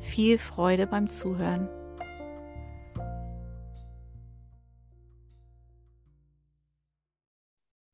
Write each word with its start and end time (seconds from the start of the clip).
viel 0.00 0.38
Freude 0.38 0.86
beim 0.86 1.08
Zuhören. 1.08 1.68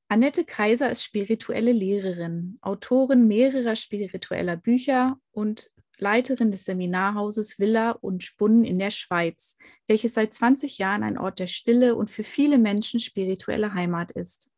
Annette 0.09 0.45
Kaiser 0.45 0.91
ist 0.91 1.03
spirituelle 1.03 1.73
Lehrerin, 1.73 2.59
Autorin 2.61 3.27
mehrerer 3.27 3.77
spiritueller 3.77 4.57
Bücher 4.57 5.17
und 5.31 5.71
Leiterin 5.97 6.51
des 6.51 6.67
Seminarhauses 6.67 7.59
Villa 7.59 7.93
und 7.93 8.23
Spunnen 8.23 8.65
in 8.65 8.79
der 8.79 8.91
Schweiz, 8.91 9.57
welches 9.87 10.13
seit 10.13 10.35
20 10.35 10.77
Jahren 10.77 11.03
ein 11.03 11.17
Ort 11.17 11.39
der 11.39 11.47
Stille 11.47 11.95
und 11.95 12.11
für 12.11 12.25
viele 12.25 12.59
Menschen 12.59 13.01
spirituelle 13.01 13.73
Heimat 13.73 14.11
ist. 14.11 14.53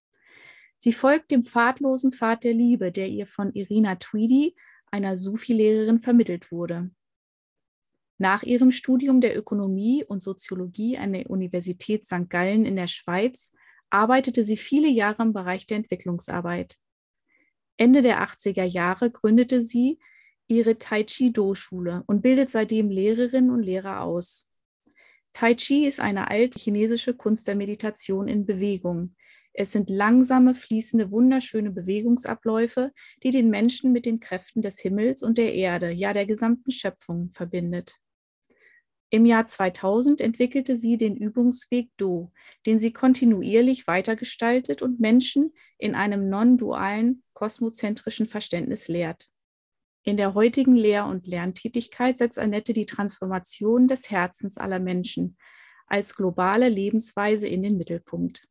Sie 0.78 0.92
folgt 0.92 1.30
dem 1.30 1.42
pfadlosen 1.42 2.10
Pfad 2.10 2.42
der 2.42 2.54
Liebe, 2.54 2.90
der 2.90 3.08
ihr 3.08 3.26
von 3.26 3.52
Irina 3.52 3.94
Tweedy, 3.94 4.56
einer 4.90 5.16
Sufi-Lehrerin, 5.16 6.00
vermittelt 6.00 6.50
wurde. 6.50 6.90
Nach 8.25 8.42
ihrem 8.42 8.70
Studium 8.70 9.20
der 9.20 9.36
Ökonomie 9.36 10.03
und 10.03 10.22
Soziologie 10.22 10.97
an 10.97 11.12
der 11.12 11.28
Universität 11.28 12.06
St. 12.06 12.30
Gallen 12.30 12.64
in 12.64 12.75
der 12.75 12.86
Schweiz 12.86 13.53
arbeitete 13.91 14.47
sie 14.47 14.56
viele 14.56 14.89
Jahre 14.89 15.25
im 15.25 15.34
Bereich 15.34 15.67
der 15.67 15.77
Entwicklungsarbeit. 15.77 16.77
Ende 17.77 18.00
der 18.00 18.27
80er 18.27 18.64
Jahre 18.64 19.11
gründete 19.11 19.61
sie 19.61 19.98
ihre 20.47 20.78
Tai 20.78 21.05
Chi 21.05 21.34
Do-Schule 21.34 22.02
und 22.06 22.22
bildet 22.22 22.48
seitdem 22.48 22.89
Lehrerinnen 22.89 23.50
und 23.50 23.62
Lehrer 23.62 24.00
aus. 24.00 24.50
Tai 25.34 25.55
Chi 25.55 25.84
ist 25.84 26.00
eine 26.00 26.30
alte 26.30 26.58
chinesische 26.58 27.12
Kunst 27.12 27.47
der 27.47 27.56
Meditation 27.56 28.27
in 28.27 28.47
Bewegung. 28.47 29.17
Es 29.52 29.72
sind 29.72 29.91
langsame, 29.91 30.55
fließende, 30.55 31.11
wunderschöne 31.11 31.72
Bewegungsabläufe, 31.72 32.91
die 33.22 33.33
den 33.33 33.50
Menschen 33.50 33.92
mit 33.92 34.06
den 34.06 34.19
Kräften 34.19 34.62
des 34.62 34.80
Himmels 34.80 35.22
und 35.22 35.36
der 35.36 35.52
Erde, 35.52 35.91
ja 35.91 36.14
der 36.14 36.25
gesamten 36.25 36.70
Schöpfung 36.70 37.30
verbindet. 37.30 37.98
Im 39.14 39.26
Jahr 39.26 39.46
2000 39.46 40.20
entwickelte 40.20 40.77
sie 40.77 40.96
den 40.96 41.16
Übungsweg 41.16 41.89
Do, 41.96 42.33
den 42.66 42.80
sie 42.80 42.92
kontinuierlich 42.92 43.86
weitergestaltet 43.86 44.83
und 44.83 44.98
Menschen 44.98 45.52
in 45.78 45.94
einem 45.94 46.28
non-dualen, 46.28 47.22
kosmozentrischen 47.33 48.27
Verständnis 48.27 48.89
lehrt. 48.89 49.28
In 50.02 50.16
der 50.16 50.34
heutigen 50.34 50.74
Lehr- 50.74 51.06
und 51.06 51.28
Lerntätigkeit 51.28 52.18
setzt 52.18 52.40
Annette 52.40 52.72
die 52.72 52.86
Transformation 52.86 53.86
des 53.86 54.11
Herzens 54.11 54.58
aller 54.58 54.80
Menschen 54.80 55.36
als 55.86 56.16
globale 56.16 56.68
Lebensweise 56.68 57.46
in 57.46 57.62
den 57.62 57.77
Mittelpunkt. 57.77 58.48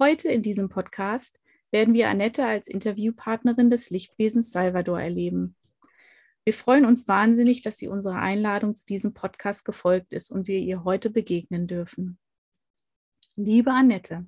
Heute 0.00 0.32
in 0.32 0.42
diesem 0.42 0.68
Podcast 0.68 1.38
werden 1.70 1.94
wir 1.94 2.08
Annette 2.08 2.44
als 2.44 2.66
Interviewpartnerin 2.66 3.70
des 3.70 3.90
Lichtwesens 3.90 4.50
Salvador 4.50 5.00
erleben. 5.00 5.54
Wir 6.48 6.54
freuen 6.54 6.86
uns 6.86 7.06
wahnsinnig, 7.06 7.60
dass 7.60 7.76
sie 7.76 7.88
unserer 7.88 8.22
Einladung 8.22 8.74
zu 8.74 8.86
diesem 8.86 9.12
Podcast 9.12 9.66
gefolgt 9.66 10.14
ist 10.14 10.30
und 10.30 10.48
wir 10.48 10.58
ihr 10.58 10.82
heute 10.82 11.10
begegnen 11.10 11.66
dürfen. 11.66 12.18
Liebe 13.36 13.70
Annette, 13.70 14.26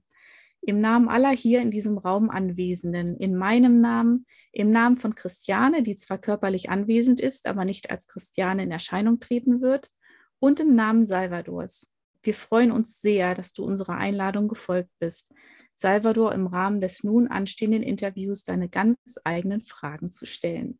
im 0.61 0.83
Namen 0.83 1.09
aller 1.09 1.31
hier 1.31 1.63
in 1.63 1.71
diesem 1.71 1.97
Raum 1.97 2.29
Anwesenden, 2.29 3.17
in 3.17 3.35
meinem 3.35 3.81
Namen, 3.81 4.27
im 4.53 4.71
Namen 4.71 4.99
von 4.99 5.15
Christiane, 5.15 5.83
die 5.83 5.97
zwar 5.97 6.19
körperlich 6.19 6.69
anwesend 6.69 7.23
ist, 7.23 7.47
aber 7.47 7.65
nicht 7.65 7.91
als 7.91 8.07
Christiane 8.07 8.65
in 8.65 8.71
Erscheinung 8.71 9.19
treten 9.19 9.63
wird, 9.63 9.91
und 10.39 10.61
im 10.61 10.75
Namen 10.75 11.07
Salvadors. 11.07 11.91
Wir 12.23 12.35
freuen 12.35 12.71
uns 12.71 13.01
sehr, 13.01 13.35
dass 13.35 13.55
du 13.55 13.65
unserer 13.65 13.97
Einladung 13.97 14.47
gefolgt 14.47 14.91
bist, 14.99 15.33
Salvador 15.73 16.35
im 16.35 16.47
Rahmen 16.47 16.83
des 16.83 17.03
nun 17.03 17.29
anstehenden 17.29 17.83
Interviews 17.83 18.45
deine 18.45 18.69
ganz 18.69 18.99
eigenen 19.25 19.63
Fragen 19.63 20.11
zu 20.11 20.27
stellen. 20.27 20.79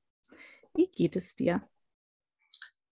Wie 0.75 0.89
geht 0.89 1.17
es 1.17 1.37
dir? 1.37 1.69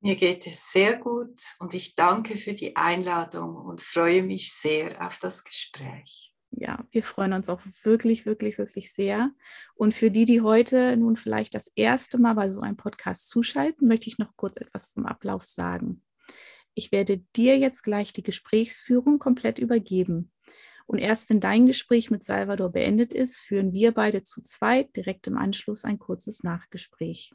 Mir 0.01 0.15
geht 0.15 0.47
es 0.47 0.71
sehr 0.71 0.97
gut 0.97 1.41
und 1.59 1.75
ich 1.75 1.97
danke 1.97 2.37
für 2.37 2.55
die 2.55 2.77
Einladung 2.77 3.57
und 3.57 3.81
freue 3.81 4.23
mich 4.23 4.53
sehr 4.53 5.05
auf 5.05 5.19
das 5.19 5.43
Gespräch. 5.43 6.33
Ja, 6.51 6.87
wir 6.93 7.03
freuen 7.03 7.33
uns 7.33 7.49
auch 7.49 7.61
wirklich, 7.83 8.25
wirklich, 8.25 8.59
wirklich 8.59 8.93
sehr. 8.93 9.33
Und 9.75 9.95
für 9.95 10.11
die, 10.11 10.25
die 10.25 10.41
heute 10.41 10.97
nun 10.97 11.17
vielleicht 11.17 11.55
das 11.55 11.67
erste 11.75 12.19
Mal 12.19 12.35
bei 12.35 12.49
so 12.49 12.61
einem 12.61 12.77
Podcast 12.77 13.29
zuschalten, 13.29 13.89
möchte 13.89 14.09
ich 14.09 14.19
noch 14.19 14.35
kurz 14.37 14.57
etwas 14.57 14.93
zum 14.93 15.05
Ablauf 15.05 15.45
sagen. 15.45 16.03
Ich 16.75 16.93
werde 16.93 17.19
dir 17.37 17.59
jetzt 17.59 17.83
gleich 17.83 18.13
die 18.13 18.23
Gesprächsführung 18.23 19.19
komplett 19.19 19.59
übergeben. 19.59 20.33
Und 20.87 20.99
erst 20.99 21.29
wenn 21.29 21.41
dein 21.41 21.67
Gespräch 21.67 22.11
mit 22.11 22.25
Salvador 22.25 22.71
beendet 22.71 23.13
ist, 23.13 23.39
führen 23.39 23.73
wir 23.73 23.93
beide 23.93 24.23
zu 24.23 24.43
zweit 24.43 24.97
direkt 24.97 25.27
im 25.27 25.37
Anschluss 25.37 25.85
ein 25.85 25.99
kurzes 25.99 26.45
Nachgespräch. 26.45 27.35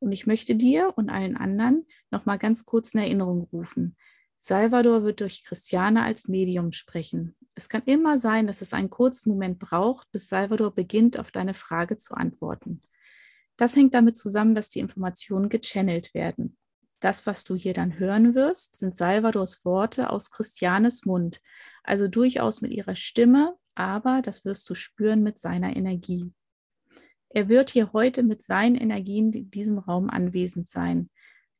Und 0.00 0.12
ich 0.12 0.26
möchte 0.26 0.54
dir 0.54 0.92
und 0.96 1.10
allen 1.10 1.36
anderen 1.36 1.86
noch 2.10 2.26
mal 2.26 2.36
ganz 2.36 2.64
kurz 2.64 2.94
in 2.94 3.00
Erinnerung 3.00 3.48
rufen. 3.52 3.96
Salvador 4.40 5.04
wird 5.04 5.20
durch 5.20 5.42
Christiane 5.44 6.02
als 6.02 6.28
Medium 6.28 6.72
sprechen. 6.72 7.34
Es 7.54 7.68
kann 7.70 7.82
immer 7.86 8.18
sein, 8.18 8.46
dass 8.46 8.60
es 8.60 8.74
einen 8.74 8.90
kurzen 8.90 9.30
Moment 9.30 9.58
braucht, 9.58 10.10
bis 10.12 10.28
Salvador 10.28 10.74
beginnt, 10.74 11.18
auf 11.18 11.30
deine 11.30 11.54
Frage 11.54 11.96
zu 11.96 12.14
antworten. 12.14 12.82
Das 13.56 13.74
hängt 13.76 13.94
damit 13.94 14.16
zusammen, 14.16 14.54
dass 14.54 14.68
die 14.68 14.80
Informationen 14.80 15.48
gechannelt 15.48 16.12
werden. 16.12 16.58
Das, 17.00 17.26
was 17.26 17.44
du 17.44 17.54
hier 17.54 17.74
dann 17.74 17.98
hören 17.98 18.34
wirst, 18.34 18.78
sind 18.78 18.96
Salvadors 18.96 19.64
Worte 19.64 20.10
aus 20.10 20.30
Christianes 20.30 21.04
Mund, 21.04 21.40
also 21.82 22.08
durchaus 22.08 22.60
mit 22.60 22.72
ihrer 22.72 22.96
Stimme, 22.96 23.56
aber 23.74 24.22
das 24.22 24.44
wirst 24.44 24.68
du 24.68 24.74
spüren 24.74 25.22
mit 25.22 25.38
seiner 25.38 25.76
Energie. 25.76 26.32
Er 27.34 27.48
wird 27.48 27.70
hier 27.70 27.92
heute 27.92 28.22
mit 28.22 28.42
seinen 28.42 28.76
Energien 28.76 29.32
in 29.32 29.50
diesem 29.50 29.78
Raum 29.78 30.08
anwesend 30.08 30.70
sein, 30.70 31.10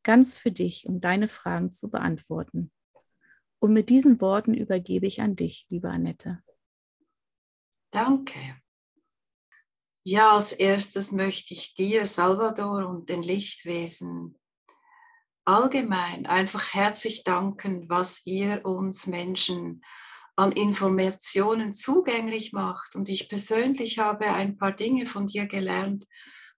ganz 0.05 0.37
für 0.37 0.53
dich, 0.53 0.87
um 0.87 1.01
deine 1.01 1.27
Fragen 1.27 1.73
zu 1.73 1.91
beantworten. 1.91 2.71
Und 3.59 3.73
mit 3.73 3.91
diesen 3.91 4.21
Worten 4.21 4.55
übergebe 4.55 5.09
ich 5.09 5.21
an 5.21 5.35
dich, 5.35 5.67
liebe 5.71 5.91
Annette. 5.91 6.41
Danke. 7.91 8.39
Ja, 10.05 10.37
als 10.37 10.53
erstes 10.53 11.11
möchte 11.11 11.55
ich 11.55 11.75
dir, 11.75 12.07
Salvador, 12.07 12.87
und 12.87 13.09
den 13.09 13.25
Lichtwesen 13.25 14.39
allgemein 15.45 16.27
einfach 16.27 16.73
herzlich 16.73 17.25
danken, 17.25 17.89
was 17.89 18.25
ihr 18.27 18.65
uns 18.65 19.09
Menschen 19.09 19.85
an 20.37 20.53
Informationen 20.53 21.75
zugänglich 21.75 22.53
macht. 22.53 22.97
Und 22.97 23.09
ich 23.09 23.29
persönlich 23.29 23.99
habe 23.99 24.27
ein 24.27 24.57
paar 24.57 24.73
Dinge 24.73 25.07
von 25.07 25.27
dir 25.27 25.47
gelernt. 25.47 26.07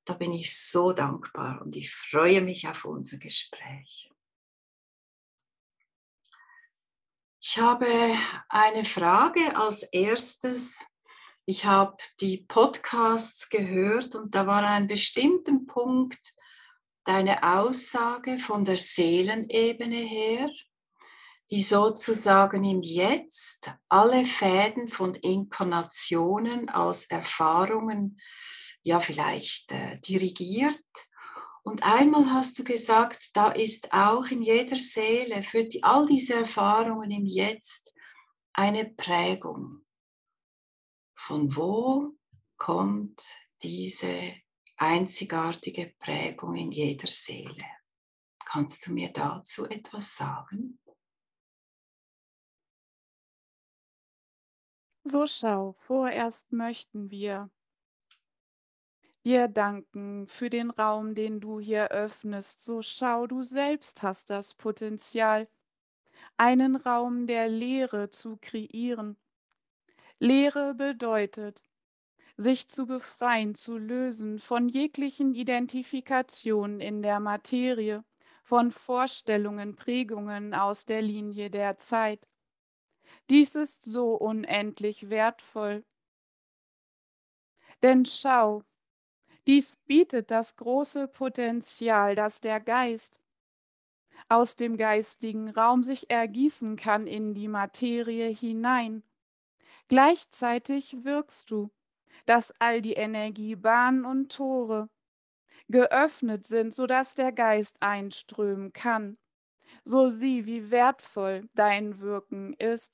Da 0.04 0.14
bin 0.14 0.32
ich 0.32 0.56
so 0.56 0.92
dankbar 0.92 1.60
und 1.62 1.74
ich 1.74 1.92
freue 1.92 2.40
mich 2.40 2.68
auf 2.68 2.84
unser 2.84 3.18
Gespräch. 3.18 4.10
Ich 7.40 7.58
habe 7.58 7.86
eine 8.48 8.84
Frage 8.84 9.56
als 9.56 9.82
erstes. 9.84 10.86
Ich 11.44 11.64
habe 11.64 11.96
die 12.20 12.38
Podcasts 12.38 13.48
gehört 13.48 14.14
und 14.16 14.34
da 14.34 14.46
war 14.46 14.64
ein 14.64 14.88
bestimmter 14.88 15.58
Punkt 15.66 16.34
deine 17.04 17.42
Aussage 17.44 18.38
von 18.38 18.64
der 18.64 18.76
Seelenebene 18.76 19.96
her 19.96 20.50
die 21.50 21.62
sozusagen 21.62 22.64
im 22.64 22.82
Jetzt 22.82 23.72
alle 23.88 24.26
Fäden 24.26 24.88
von 24.88 25.14
Inkarnationen 25.14 26.68
als 26.68 27.06
Erfahrungen 27.06 28.20
ja 28.82 29.00
vielleicht 29.00 29.72
äh, 29.72 30.00
dirigiert 30.00 30.84
Und 31.64 31.82
einmal 31.82 32.30
hast 32.30 32.58
du 32.58 32.64
gesagt, 32.64 33.30
da 33.34 33.50
ist 33.50 33.92
auch 33.92 34.26
in 34.26 34.42
jeder 34.42 34.76
Seele 34.76 35.42
für 35.42 35.64
die, 35.64 35.82
all 35.82 36.06
diese 36.06 36.34
Erfahrungen 36.34 37.10
im 37.10 37.26
Jetzt 37.26 37.92
eine 38.52 38.84
Prägung. 38.84 39.84
Von 41.16 41.56
wo 41.56 42.12
kommt 42.56 43.20
diese 43.62 44.34
einzigartige 44.76 45.94
Prägung 45.98 46.54
in 46.54 46.70
jeder 46.70 47.08
Seele? 47.08 47.66
Kannst 48.44 48.86
du 48.86 48.92
mir 48.92 49.12
dazu 49.12 49.68
etwas 49.68 50.16
sagen? 50.16 50.78
So 55.08 55.28
schau, 55.28 55.72
vorerst 55.78 56.52
möchten 56.52 57.12
wir 57.12 57.48
dir 59.24 59.46
danken 59.46 60.26
für 60.26 60.50
den 60.50 60.70
Raum, 60.70 61.14
den 61.14 61.38
du 61.38 61.60
hier 61.60 61.92
öffnest. 61.92 62.62
So 62.62 62.82
schau, 62.82 63.28
du 63.28 63.44
selbst 63.44 64.02
hast 64.02 64.30
das 64.30 64.56
Potenzial, 64.56 65.48
einen 66.36 66.74
Raum 66.74 67.28
der 67.28 67.48
Lehre 67.48 68.10
zu 68.10 68.36
kreieren. 68.36 69.16
Lehre 70.18 70.74
bedeutet, 70.74 71.62
sich 72.36 72.66
zu 72.68 72.86
befreien, 72.86 73.54
zu 73.54 73.78
lösen 73.78 74.40
von 74.40 74.68
jeglichen 74.68 75.34
Identifikationen 75.34 76.80
in 76.80 77.02
der 77.02 77.20
Materie, 77.20 78.04
von 78.42 78.72
Vorstellungen, 78.72 79.76
Prägungen 79.76 80.52
aus 80.52 80.84
der 80.84 81.02
Linie 81.02 81.48
der 81.48 81.78
Zeit. 81.78 82.26
Dies 83.28 83.54
ist 83.54 83.84
so 83.84 84.14
unendlich 84.14 85.10
wertvoll. 85.10 85.84
Denn 87.82 88.06
schau, 88.06 88.62
dies 89.46 89.76
bietet 89.76 90.30
das 90.30 90.56
große 90.56 91.08
Potenzial, 91.08 92.14
dass 92.14 92.40
der 92.40 92.60
Geist 92.60 93.20
aus 94.28 94.56
dem 94.56 94.76
geistigen 94.76 95.50
Raum 95.50 95.82
sich 95.82 96.10
ergießen 96.10 96.76
kann 96.76 97.06
in 97.06 97.34
die 97.34 97.48
Materie 97.48 98.28
hinein. 98.28 99.02
Gleichzeitig 99.88 101.04
wirkst 101.04 101.50
du, 101.50 101.70
dass 102.24 102.52
all 102.60 102.80
die 102.80 102.94
Energiebahnen 102.94 104.04
und 104.04 104.32
Tore 104.32 104.88
geöffnet 105.68 106.46
sind, 106.46 106.74
sodass 106.74 107.14
der 107.14 107.32
Geist 107.32 107.80
einströmen 107.80 108.72
kann. 108.72 109.16
So 109.84 110.08
sieh, 110.08 110.46
wie 110.46 110.70
wertvoll 110.70 111.48
dein 111.54 112.00
Wirken 112.00 112.54
ist. 112.54 112.92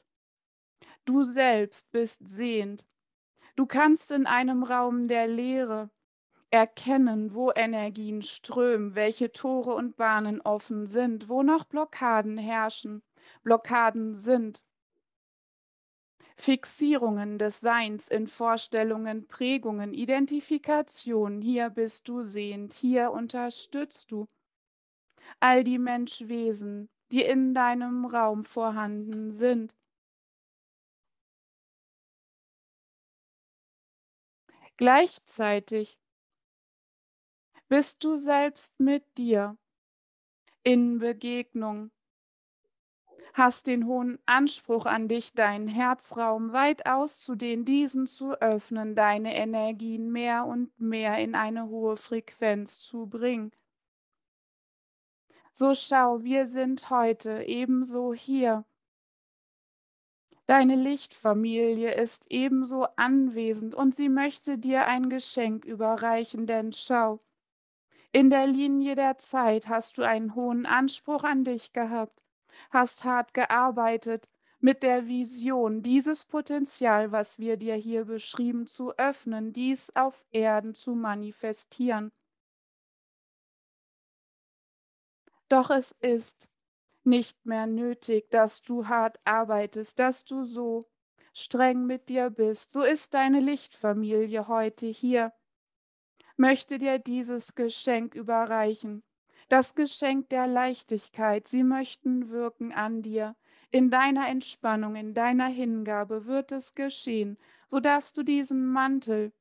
Du 1.05 1.25
selbst 1.25 1.91
bist 1.91 2.29
sehend. 2.29 2.87
Du 3.57 3.67
kannst 3.67 4.11
in 4.11 4.27
einem 4.27 4.63
Raum 4.63 5.09
der 5.09 5.27
Lehre 5.27 5.91
erkennen, 6.51 7.35
wo 7.35 7.51
Energien 7.51 8.23
strömen, 8.23 8.95
welche 8.95 9.33
Tore 9.33 9.75
und 9.75 9.97
Bahnen 9.97 10.41
offen 10.43 10.87
sind, 10.87 11.29
wo 11.29 11.43
noch 11.43 11.65
Blockaden 11.65 12.39
herrschen, 12.39 13.03
Blockaden 13.43 14.17
sind. 14.17 14.63
Fixierungen 16.37 17.39
des 17.39 17.61
Seins 17.61 18.09
in 18.09 18.27
Vorstellungen, 18.27 19.27
Prägungen, 19.29 19.95
Identifikation, 19.95 21.41
hier 21.41 21.71
bist 21.71 22.09
du 22.09 22.23
sehend, 22.23 22.73
hier 22.75 23.13
unterstützt 23.13 24.11
du 24.11 24.29
all 25.41 25.65
die 25.65 25.79
Menschwesen, 25.79 26.89
die 27.11 27.23
in 27.23 27.55
deinem 27.55 28.05
Raum 28.05 28.45
vorhanden 28.45 29.33
sind. 29.33 29.75
Gleichzeitig 34.83 35.97
bist 37.69 38.03
du 38.03 38.17
selbst 38.17 38.81
mit 38.81 39.05
dir 39.17 39.57
in 40.65 40.99
Begegnung, 40.99 41.93
hast 43.33 43.69
den 43.69 43.87
hohen 43.87 44.19
Anspruch 44.27 44.87
an 44.87 45.07
dich, 45.07 45.35
deinen 45.35 45.69
Herzraum 45.69 46.53
weit 46.53 46.85
auszudehnen, 46.87 47.65
diesen 47.65 48.09
zu 48.09 48.33
öffnen, 48.41 48.97
deine 48.97 49.37
Energien 49.37 50.11
mehr 50.11 50.47
und 50.47 50.77
mehr 50.81 51.17
in 51.19 51.37
eine 51.37 51.69
hohe 51.69 51.97
Frequenz 51.97 52.81
zu 52.81 53.07
bringen. 53.07 53.53
So 55.53 55.77
schau, 55.77 56.25
wir 56.25 56.49
sind 56.49 56.91
heute 56.91 57.45
ebenso 57.45 58.15
hier. 58.15 58.65
Deine 60.53 60.77
Lichtfamilie 60.77 61.95
ist 61.95 62.27
ebenso 62.29 62.85
anwesend 62.97 63.75
und 63.75 63.95
sie 63.95 64.11
möchte 64.11 64.59
dir 64.59 64.87
ein 64.87 65.09
Geschenk 65.09 65.65
überreichen, 65.65 66.47
denn 66.47 66.75
schau, 66.75 67.21
in 68.13 68.29
der 68.29 68.47
Linie 68.47 68.95
der 68.95 69.17
Zeit 69.17 69.71
hast 69.71 69.97
du 69.97 70.03
einen 70.03 70.35
hohen 70.35 70.67
Anspruch 70.67 71.25
an 71.25 71.45
dich 71.45 71.73
gehabt, 71.73 72.23
hast 72.69 73.05
hart 73.05 73.33
gearbeitet 73.33 74.29
mit 74.61 74.83
der 74.83 75.07
Vision, 75.07 75.81
dieses 75.81 76.27
Potenzial, 76.27 77.13
was 77.13 77.39
wir 77.39 77.57
dir 77.57 77.77
hier 77.77 78.05
beschrieben, 78.05 78.67
zu 78.67 78.93
öffnen, 78.99 79.55
dies 79.55 79.91
auf 79.97 80.27
Erden 80.33 80.75
zu 80.75 80.95
manifestieren. 80.95 82.13
Doch 85.49 85.71
es 85.71 85.93
ist 86.03 86.52
nicht 87.05 87.45
mehr 87.47 87.67
nötig, 87.67 88.31
dass 88.31 88.63
du 88.63 88.89
hart 88.89 89.19
arbeitest, 89.25 89.99
dass 89.99 90.25
du 90.25 90.45
so 90.45 90.89
streng 91.35 91.87
mit 91.87 92.09
dir 92.09 92.31
bist. 92.31 92.73
So 92.73 92.83
ist 92.83 93.15
deine 93.15 93.41
Lichtfamilie 93.41 94.49
heute 94.49 94.87
hier 94.87 95.33
möchte 96.37 96.79
dir 96.79 96.99
dieses 96.99 97.55
Geschenk 97.55 98.15
überreichen, 98.15 99.03
das 99.49 99.75
Geschenk 99.75 100.29
der 100.31 100.47
Leichtigkeit. 100.47 101.49
Sie 101.49 101.63
möchten 101.63 102.31
wirken 102.31 102.73
an 102.73 103.03
dir. 103.03 103.37
In 103.71 103.91
deiner 103.91 104.29
Entspannung, 104.29 104.97
in 104.97 105.15
deiner 105.15 105.47
Hingabe 105.47 106.27
wird 106.27 106.53
es 106.53 106.75
geschehen. 106.75 107.39
So 107.69 107.81
darfst 107.81 108.17
du 108.17 108.23
diesen 108.23 108.67
Mantel 108.67 109.33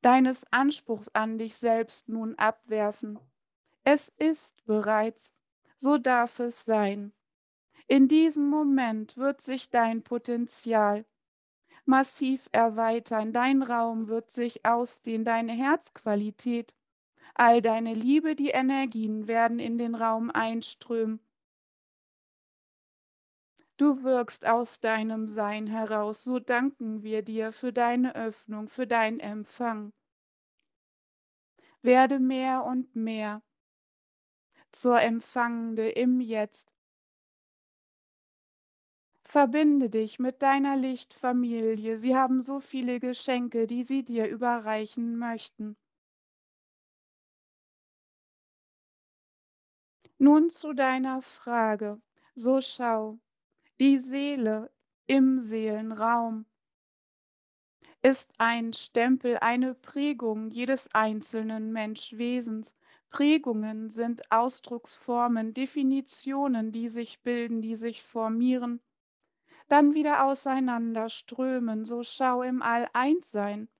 deines 0.00 0.44
Anspruchs 0.50 1.08
an 1.10 1.38
dich 1.38 1.54
selbst 1.56 2.08
nun 2.08 2.36
abwerfen. 2.36 3.18
Es 3.84 4.12
ist 4.16 4.64
bereits, 4.64 5.32
so 5.76 5.98
darf 5.98 6.38
es 6.38 6.64
sein. 6.64 7.12
In 7.88 8.08
diesem 8.08 8.48
Moment 8.48 9.16
wird 9.16 9.40
sich 9.40 9.70
dein 9.70 10.02
Potenzial 10.02 11.04
massiv 11.84 12.48
erweitern. 12.52 13.32
Dein 13.32 13.62
Raum 13.62 14.08
wird 14.08 14.30
sich 14.30 14.64
ausdehnen, 14.64 15.24
deine 15.24 15.52
Herzqualität, 15.52 16.74
all 17.34 17.60
deine 17.60 17.94
Liebe, 17.94 18.36
die 18.36 18.50
Energien 18.50 19.26
werden 19.26 19.58
in 19.58 19.78
den 19.78 19.94
Raum 19.94 20.30
einströmen. 20.30 21.20
Du 23.78 24.04
wirkst 24.04 24.46
aus 24.46 24.78
deinem 24.80 25.26
Sein 25.26 25.66
heraus, 25.66 26.22
so 26.22 26.38
danken 26.38 27.02
wir 27.02 27.22
dir 27.22 27.52
für 27.52 27.72
deine 27.72 28.14
Öffnung, 28.14 28.68
für 28.68 28.86
dein 28.86 29.18
Empfang. 29.18 29.92
Werde 31.80 32.20
mehr 32.20 32.64
und 32.64 32.94
mehr 32.94 33.42
zur 34.72 35.00
Empfangende 35.00 35.88
im 35.90 36.20
Jetzt, 36.20 36.72
Verbinde 39.32 39.88
dich 39.88 40.18
mit 40.18 40.42
deiner 40.42 40.76
Lichtfamilie. 40.76 41.98
Sie 41.98 42.14
haben 42.14 42.42
so 42.42 42.60
viele 42.60 43.00
Geschenke, 43.00 43.66
die 43.66 43.82
sie 43.82 44.02
dir 44.04 44.28
überreichen 44.28 45.16
möchten. 45.16 45.78
Nun 50.18 50.50
zu 50.50 50.74
deiner 50.74 51.22
Frage. 51.22 51.98
So 52.34 52.60
schau, 52.60 53.18
die 53.80 53.98
Seele 53.98 54.70
im 55.06 55.40
Seelenraum 55.40 56.44
ist 58.02 58.34
ein 58.36 58.74
Stempel, 58.74 59.38
eine 59.38 59.74
Prägung 59.74 60.50
jedes 60.50 60.94
einzelnen 60.94 61.72
Menschwesens. 61.72 62.74
Prägungen 63.12 63.90
sind 63.90 64.32
Ausdrucksformen, 64.32 65.54
Definitionen, 65.54 66.72
die 66.72 66.88
sich 66.88 67.22
bilden, 67.22 67.60
die 67.60 67.76
sich 67.76 68.02
formieren 68.02 68.80
dann 69.72 69.94
wieder 69.94 70.26
auseinanderströmen, 70.26 71.86
so 71.86 72.02
schau 72.02 72.42
im 72.42 72.60
All 72.60 72.88
eins 72.92 73.30
sein. 73.30 73.70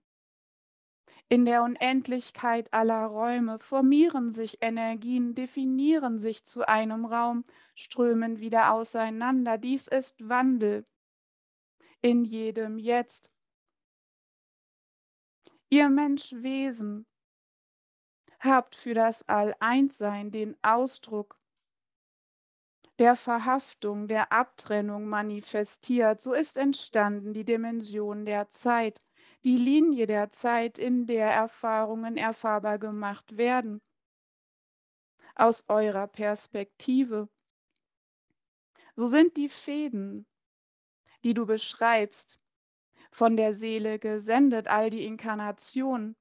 In 1.28 1.44
der 1.44 1.62
Unendlichkeit 1.62 2.72
aller 2.72 3.04
Räume 3.04 3.58
formieren 3.58 4.30
sich 4.30 4.62
Energien, 4.62 5.34
definieren 5.34 6.18
sich 6.18 6.44
zu 6.44 6.66
einem 6.66 7.04
Raum, 7.04 7.44
strömen 7.74 8.38
wieder 8.38 8.72
auseinander. 8.72 9.58
Dies 9.58 9.86
ist 9.86 10.26
Wandel 10.26 10.86
in 12.00 12.24
jedem 12.24 12.78
Jetzt. 12.78 13.30
Ihr 15.68 15.90
Menschwesen 15.90 17.06
habt 18.42 18.75
für 18.75 18.94
das 18.94 19.28
All-Eins-Sein 19.28 20.30
den 20.30 20.56
Ausdruck 20.62 21.38
der 22.99 23.16
Verhaftung, 23.16 24.06
der 24.06 24.32
Abtrennung 24.32 25.08
manifestiert. 25.08 26.20
So 26.20 26.34
ist 26.34 26.56
entstanden 26.56 27.32
die 27.32 27.44
Dimension 27.44 28.25
der 28.25 28.50
Zeit, 28.50 29.00
die 29.44 29.56
Linie 29.56 30.06
der 30.06 30.30
Zeit, 30.30 30.78
in 30.78 31.06
der 31.06 31.30
Erfahrungen 31.30 32.16
erfahrbar 32.16 32.78
gemacht 32.78 33.37
werden. 33.37 33.80
Aus 35.34 35.64
eurer 35.68 36.06
Perspektive. 36.06 37.28
So 38.94 39.06
sind 39.06 39.37
die 39.37 39.49
Fäden, 39.49 40.26
die 41.25 41.34
du 41.34 41.46
beschreibst, 41.46 42.38
von 43.11 43.37
der 43.37 43.52
Seele 43.52 43.99
gesendet, 43.99 44.68
all 44.68 44.90
die 44.90 45.04
Inkarnationen, 45.04 46.16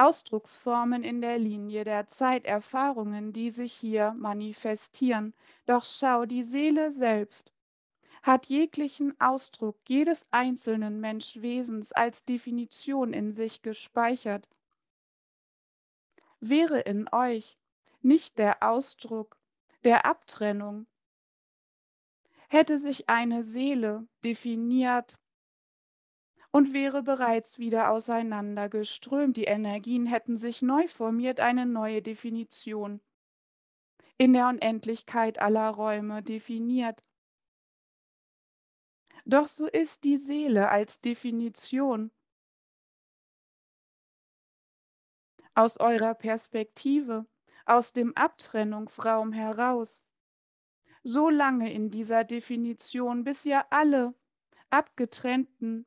Ausdrucksformen 0.00 1.02
in 1.02 1.20
der 1.20 1.38
Linie 1.38 1.84
der 1.84 2.06
Zeiterfahrungen, 2.06 3.34
die 3.34 3.50
sich 3.50 3.74
hier 3.74 4.14
manifestieren. 4.16 5.34
Doch 5.66 5.84
schau, 5.84 6.24
die 6.24 6.42
Seele 6.42 6.90
selbst 6.90 7.52
hat 8.22 8.46
jeglichen 8.46 9.18
Ausdruck 9.20 9.78
jedes 9.88 10.26
einzelnen 10.30 11.00
Menschwesens 11.00 11.92
als 11.92 12.24
Definition 12.24 13.12
in 13.12 13.32
sich 13.32 13.60
gespeichert. 13.60 14.48
Wäre 16.40 16.80
in 16.80 17.08
euch 17.12 17.58
nicht 18.00 18.38
der 18.38 18.62
Ausdruck 18.62 19.38
der 19.84 20.06
Abtrennung, 20.06 20.86
hätte 22.48 22.78
sich 22.78 23.08
eine 23.10 23.42
Seele 23.42 24.06
definiert 24.24 25.18
und 26.52 26.72
wäre 26.72 27.02
bereits 27.02 27.58
wieder 27.58 27.90
auseinandergeströmt. 27.90 29.36
Die 29.36 29.44
Energien 29.44 30.06
hätten 30.06 30.36
sich 30.36 30.62
neu 30.62 30.88
formiert, 30.88 31.40
eine 31.40 31.66
neue 31.66 32.02
Definition 32.02 33.00
in 34.18 34.32
der 34.34 34.48
Unendlichkeit 34.48 35.40
aller 35.40 35.70
Räume 35.70 36.22
definiert. 36.22 37.02
Doch 39.24 39.48
so 39.48 39.66
ist 39.66 40.04
die 40.04 40.16
Seele 40.16 40.68
als 40.68 41.00
Definition 41.00 42.10
aus 45.54 45.78
eurer 45.78 46.14
Perspektive, 46.14 47.26
aus 47.64 47.92
dem 47.92 48.16
Abtrennungsraum 48.16 49.32
heraus, 49.32 50.02
so 51.02 51.30
lange 51.30 51.72
in 51.72 51.90
dieser 51.90 52.24
Definition, 52.24 53.24
bis 53.24 53.44
ihr 53.46 53.70
alle 53.72 54.14
abgetrennten 54.70 55.86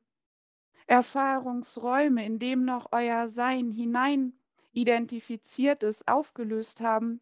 Erfahrungsräume, 0.86 2.24
in 2.24 2.38
dem 2.38 2.64
noch 2.64 2.88
euer 2.92 3.28
Sein 3.28 3.70
hinein 3.70 4.38
identifiziert 4.72 5.82
ist, 5.82 6.06
aufgelöst 6.08 6.80
haben, 6.80 7.20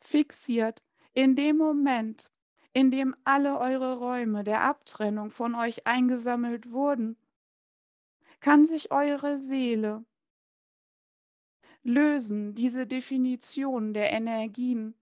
fixiert 0.00 0.82
in 1.12 1.36
dem 1.36 1.56
Moment, 1.56 2.30
in 2.72 2.90
dem 2.90 3.14
alle 3.24 3.58
eure 3.58 3.98
Räume 3.98 4.44
der 4.44 4.62
Abtrennung 4.62 5.30
von 5.30 5.54
euch 5.54 5.86
eingesammelt 5.86 6.70
wurden, 6.70 7.16
kann 8.40 8.64
sich 8.64 8.92
eure 8.92 9.38
Seele 9.38 10.04
lösen, 11.82 12.54
diese 12.54 12.86
Definition 12.86 13.94
der 13.94 14.12
Energien, 14.12 14.94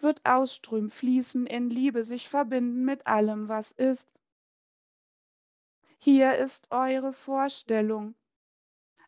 wird 0.00 0.24
ausströmen, 0.24 0.90
fließen 0.90 1.46
in 1.46 1.70
Liebe, 1.70 2.02
sich 2.02 2.28
verbinden 2.28 2.84
mit 2.84 3.06
allem, 3.06 3.48
was 3.48 3.72
ist. 3.72 4.13
Hier 6.04 6.36
ist 6.36 6.70
eure 6.70 7.14
Vorstellung. 7.14 8.14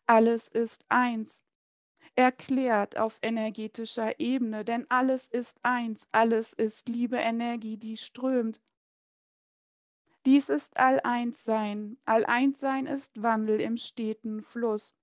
Alles 0.07 0.47
ist 0.47 0.83
eins 0.89 1.43
erklärt 2.15 2.97
auf 2.97 3.19
energetischer 3.21 4.19
Ebene, 4.19 4.65
denn 4.65 4.89
alles 4.89 5.27
ist 5.27 5.59
eins, 5.61 6.07
alles 6.11 6.53
ist 6.53 6.89
Liebe, 6.89 7.17
Energie, 7.17 7.77
die 7.77 7.97
strömt. 7.97 8.63
Dies 10.25 10.49
ist 10.49 10.75
All-Eins-Sein. 10.77 11.99
All-Eins-Sein 12.05 12.87
ist 12.87 13.21
Wandel 13.21 13.61
im 13.61 13.77
steten 13.77 14.41
Fluss. 14.41 14.95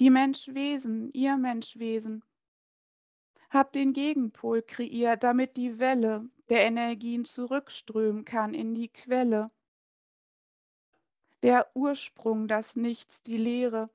Die 0.00 0.08
Menschwesen, 0.08 1.12
ihr 1.12 1.36
Menschwesen, 1.36 2.24
habt 3.50 3.74
den 3.74 3.92
Gegenpol 3.92 4.62
kreiert, 4.62 5.24
damit 5.24 5.58
die 5.58 5.78
Welle 5.78 6.30
der 6.48 6.62
Energien 6.62 7.26
zurückströmen 7.26 8.24
kann 8.24 8.54
in 8.54 8.74
die 8.74 8.88
Quelle. 8.88 9.50
Der 11.42 11.70
Ursprung, 11.74 12.46
das 12.46 12.76
Nichts, 12.76 13.22
die 13.22 13.36
Leere, 13.36 13.90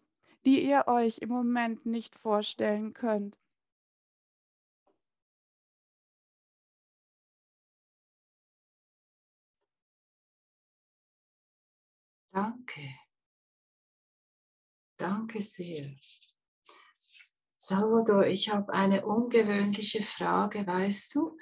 die 0.46 0.64
ihr 0.64 0.84
euch 0.88 1.20
im 1.20 1.30
Moment 1.30 1.86
nicht 1.86 2.16
vorstellen 2.16 2.94
könnt. 2.94 3.40
Danke. 12.32 12.82
Danke 14.98 15.42
sehr. 15.42 15.96
Salvador, 17.58 18.28
ich 18.28 18.50
habe 18.50 18.74
eine 18.74 19.06
ungewöhnliche 19.06 20.04
Frage, 20.04 20.66
weißt 20.68 21.16
du? 21.16 21.38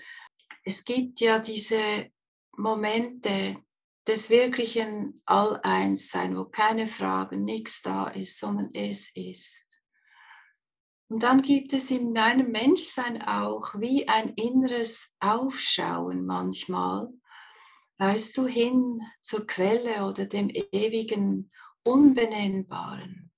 Es 0.63 0.85
gibt 0.85 1.19
ja 1.19 1.39
diese 1.39 2.11
Momente, 2.57 3.64
des 4.07 4.29
wirklichen 4.29 5.21
All-Eins-Sein, 5.25 6.37
wo 6.37 6.45
keine 6.45 6.87
Fragen, 6.87 7.43
nichts 7.43 7.81
da 7.81 8.07
ist, 8.07 8.39
sondern 8.39 8.69
es 8.73 9.15
ist. 9.15 9.81
Und 11.07 11.23
dann 11.23 11.41
gibt 11.41 11.73
es 11.73 11.91
in 11.91 12.13
deinem 12.13 12.51
Menschsein 12.51 13.21
auch 13.21 13.75
wie 13.79 14.07
ein 14.07 14.29
inneres 14.29 15.15
Aufschauen 15.19 16.25
manchmal, 16.25 17.09
weißt 17.97 18.37
du, 18.37 18.47
hin 18.47 19.01
zur 19.21 19.45
Quelle 19.45 20.05
oder 20.05 20.25
dem 20.25 20.49
ewigen, 20.49 21.51
unbenennbaren. 21.83 23.31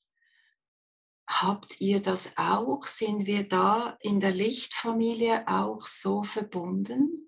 Habt 1.29 1.81
ihr 1.81 2.01
das 2.01 2.38
auch? 2.38 2.86
Sind 2.88 3.25
wir 3.25 3.47
da 3.47 3.97
in 4.00 4.21
der 4.21 4.31
Lichtfamilie 4.31 5.45
auch 5.47 5.86
so 5.86 6.24
verbunden? 6.24 7.26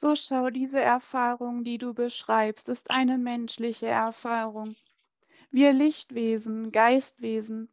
So 0.00 0.14
schau, 0.14 0.50
diese 0.50 0.80
Erfahrung, 0.80 1.64
die 1.64 1.76
du 1.76 1.92
beschreibst, 1.92 2.68
ist 2.68 2.92
eine 2.92 3.18
menschliche 3.18 3.88
Erfahrung. 3.88 4.76
Wir 5.50 5.72
Lichtwesen, 5.72 6.70
Geistwesen 6.70 7.68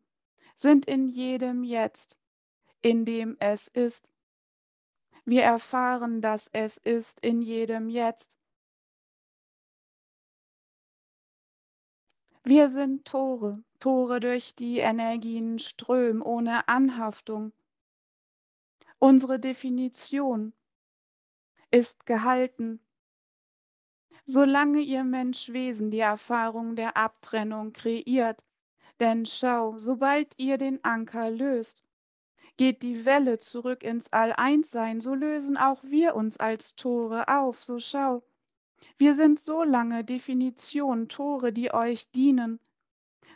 sind 0.56 0.88
in 0.88 1.08
jedem 1.08 1.64
Jetzt, 1.64 2.18
in 2.82 3.06
dem 3.06 3.38
es 3.40 3.68
ist. 3.68 4.10
Wir 5.24 5.44
erfahren, 5.44 6.20
dass 6.20 6.50
es 6.52 6.78
ist 6.78 7.20
in 7.20 7.44
jedem 7.44 7.90
Jetzt. 7.90 8.40
Wir 12.44 12.70
sind 12.70 13.06
Tore, 13.06 13.64
Tore, 13.80 14.20
durch 14.20 14.56
die 14.56 14.80
Energien 14.80 15.60
strömen, 15.60 16.24
ohne 16.24 16.68
Anhaftung. 16.68 17.54
Unsere 18.98 19.40
Definition 19.40 20.54
ist 21.76 22.06
gehalten. 22.06 22.80
Solange 24.26 24.80
ihr 24.80 25.04
Menschwesen 25.04 25.92
die 25.92 26.00
Erfahrung 26.00 26.78
der 26.78 26.96
Abtrennung 26.96 27.74
kreiert, 27.74 28.46
denn 29.02 29.26
schau, 29.26 29.78
sobald 29.78 30.34
ihr 30.38 30.58
den 30.58 30.82
Anker 30.86 31.30
löst, 31.30 31.84
geht 32.56 32.82
die 32.82 33.06
Welle 33.06 33.40
zurück 33.40 33.84
ins 33.84 34.14
All-Eins-Sein, 34.14 35.02
so 35.02 35.14
lösen 35.14 35.58
auch 35.58 35.84
wir 35.84 36.16
uns 36.16 36.38
als 36.38 36.78
Tore 36.78 37.28
auf, 37.28 37.62
so 37.62 37.80
schau. 37.80 38.24
Wir 38.98 39.14
sind 39.14 39.38
so 39.38 39.64
lange 39.64 40.06
Definition 40.06 41.10
Tore, 41.10 41.52
die 41.52 41.74
euch 41.74 42.10
dienen, 42.12 42.62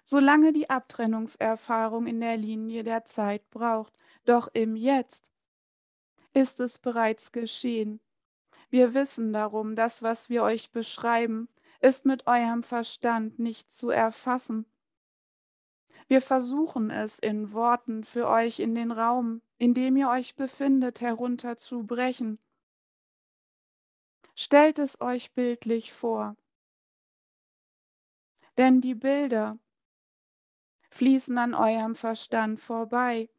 solange 0.06 0.54
die 0.54 0.70
Abtrennungserfahrung 0.70 2.08
in 2.08 2.22
der 2.22 2.38
Linie 2.38 2.86
der 2.86 3.04
Zeit 3.04 3.50
braucht, 3.50 3.94
doch 4.24 4.48
im 4.54 4.78
Jetzt 4.78 5.30
ist 6.34 6.62
es 6.62 6.80
bereits 6.80 7.34
geschehen. 7.34 8.00
Wir 8.70 8.94
wissen 8.94 9.34
darum, 9.34 9.76
das, 9.76 10.04
was 10.04 10.30
wir 10.30 10.44
euch 10.44 10.72
beschreiben, 10.72 11.50
ist 11.82 12.06
mit 12.06 12.28
eurem 12.28 12.64
Verstand 12.64 13.40
nicht 13.40 13.72
zu 13.72 13.90
erfassen. 13.90 14.66
Wir 16.08 16.22
versuchen 16.22 16.90
es 16.90 17.20
in 17.20 17.54
Worten 17.54 18.04
für 18.04 18.28
euch 18.28 18.60
in 18.60 18.76
den 18.76 18.92
Raum, 18.92 19.42
in 19.58 19.74
dem 19.74 19.96
ihr 19.96 20.10
euch 20.10 20.36
befindet, 20.36 21.02
herunterzubrechen. 21.02 22.40
Stellt 24.36 24.80
es 24.80 25.02
euch 25.02 25.34
bildlich 25.34 25.94
vor. 25.94 26.36
Denn 28.58 28.82
die 28.82 28.96
Bilder 28.96 29.58
fließen 30.90 31.38
an 31.38 31.54
eurem 31.54 31.96
Verstand 31.96 32.60
vorbei, 32.60 33.30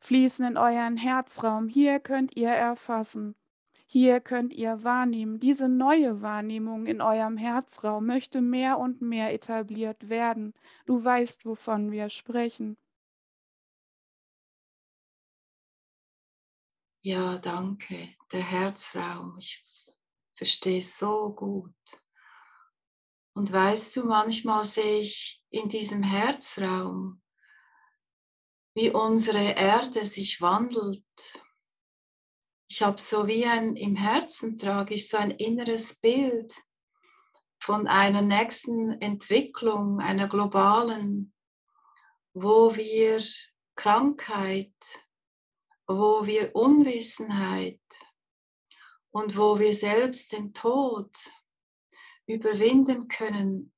fließen 0.00 0.46
in 0.46 0.56
euren 0.56 0.96
Herzraum. 0.96 1.68
Hier 1.68 2.00
könnt 2.00 2.36
ihr 2.36 2.50
erfassen. 2.50 3.34
Hier 3.96 4.18
könnt 4.18 4.52
ihr 4.52 4.82
wahrnehmen, 4.82 5.38
diese 5.38 5.68
neue 5.68 6.20
Wahrnehmung 6.20 6.86
in 6.86 7.00
eurem 7.00 7.36
Herzraum 7.36 8.06
möchte 8.06 8.40
mehr 8.40 8.80
und 8.80 9.00
mehr 9.00 9.32
etabliert 9.32 10.08
werden. 10.08 10.52
Du 10.84 11.04
weißt, 11.04 11.46
wovon 11.46 11.92
wir 11.92 12.10
sprechen. 12.10 12.76
Ja, 17.02 17.38
danke. 17.38 18.16
Der 18.32 18.42
Herzraum. 18.42 19.38
Ich 19.38 19.64
verstehe 20.32 20.82
so 20.82 21.32
gut. 21.32 21.72
Und 23.36 23.52
weißt 23.52 23.94
du, 23.94 24.06
manchmal 24.06 24.64
sehe 24.64 25.02
ich 25.02 25.40
in 25.50 25.68
diesem 25.68 26.02
Herzraum, 26.02 27.22
wie 28.74 28.90
unsere 28.90 29.52
Erde 29.52 30.04
sich 30.04 30.40
wandelt. 30.40 31.04
Ich 32.74 32.82
habe 32.82 33.00
so 33.00 33.28
wie 33.28 33.44
ein, 33.44 33.76
im 33.76 33.94
Herzen 33.94 34.58
trage 34.58 34.94
ich 34.94 35.08
so 35.08 35.16
ein 35.16 35.30
inneres 35.30 35.94
Bild 35.94 36.56
von 37.60 37.86
einer 37.86 38.20
nächsten 38.20 39.00
Entwicklung, 39.00 40.00
einer 40.00 40.26
globalen, 40.26 41.32
wo 42.32 42.74
wir 42.74 43.22
Krankheit, 43.76 44.74
wo 45.86 46.26
wir 46.26 46.56
Unwissenheit 46.56 47.78
und 49.12 49.36
wo 49.36 49.56
wir 49.60 49.72
selbst 49.72 50.32
den 50.32 50.52
Tod 50.52 51.16
überwinden 52.26 53.06
können 53.06 53.72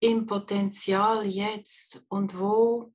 im 0.00 0.24
Potenzial 0.24 1.26
jetzt 1.26 2.02
und 2.08 2.38
wo 2.38 2.94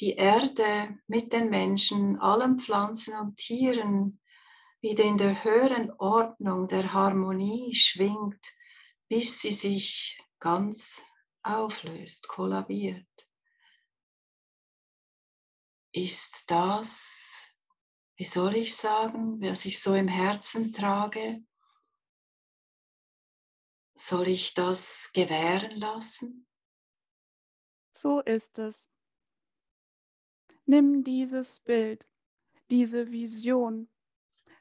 die 0.00 0.16
Erde 0.16 0.98
mit 1.06 1.32
den 1.32 1.48
Menschen, 1.48 2.18
allen 2.18 2.58
Pflanzen 2.58 3.16
und 3.16 3.36
Tieren 3.36 4.18
wieder 4.84 5.04
in 5.04 5.16
der 5.16 5.42
höheren 5.44 5.90
Ordnung 5.92 6.66
der 6.66 6.92
Harmonie 6.92 7.74
schwingt, 7.74 8.52
bis 9.08 9.40
sie 9.40 9.52
sich 9.52 10.22
ganz 10.38 11.02
auflöst, 11.42 12.28
kollabiert. 12.28 13.08
Ist 15.90 16.44
das, 16.48 17.50
wie 18.16 18.26
soll 18.26 18.56
ich 18.56 18.76
sagen, 18.76 19.40
was 19.40 19.64
ich 19.64 19.80
so 19.80 19.94
im 19.94 20.06
Herzen 20.06 20.74
trage, 20.74 21.42
soll 23.94 24.28
ich 24.28 24.52
das 24.52 25.10
gewähren 25.14 25.78
lassen? 25.78 26.46
So 27.96 28.20
ist 28.20 28.58
es. 28.58 28.90
Nimm 30.66 31.02
dieses 31.02 31.60
Bild, 31.60 32.06
diese 32.68 33.10
Vision. 33.10 33.88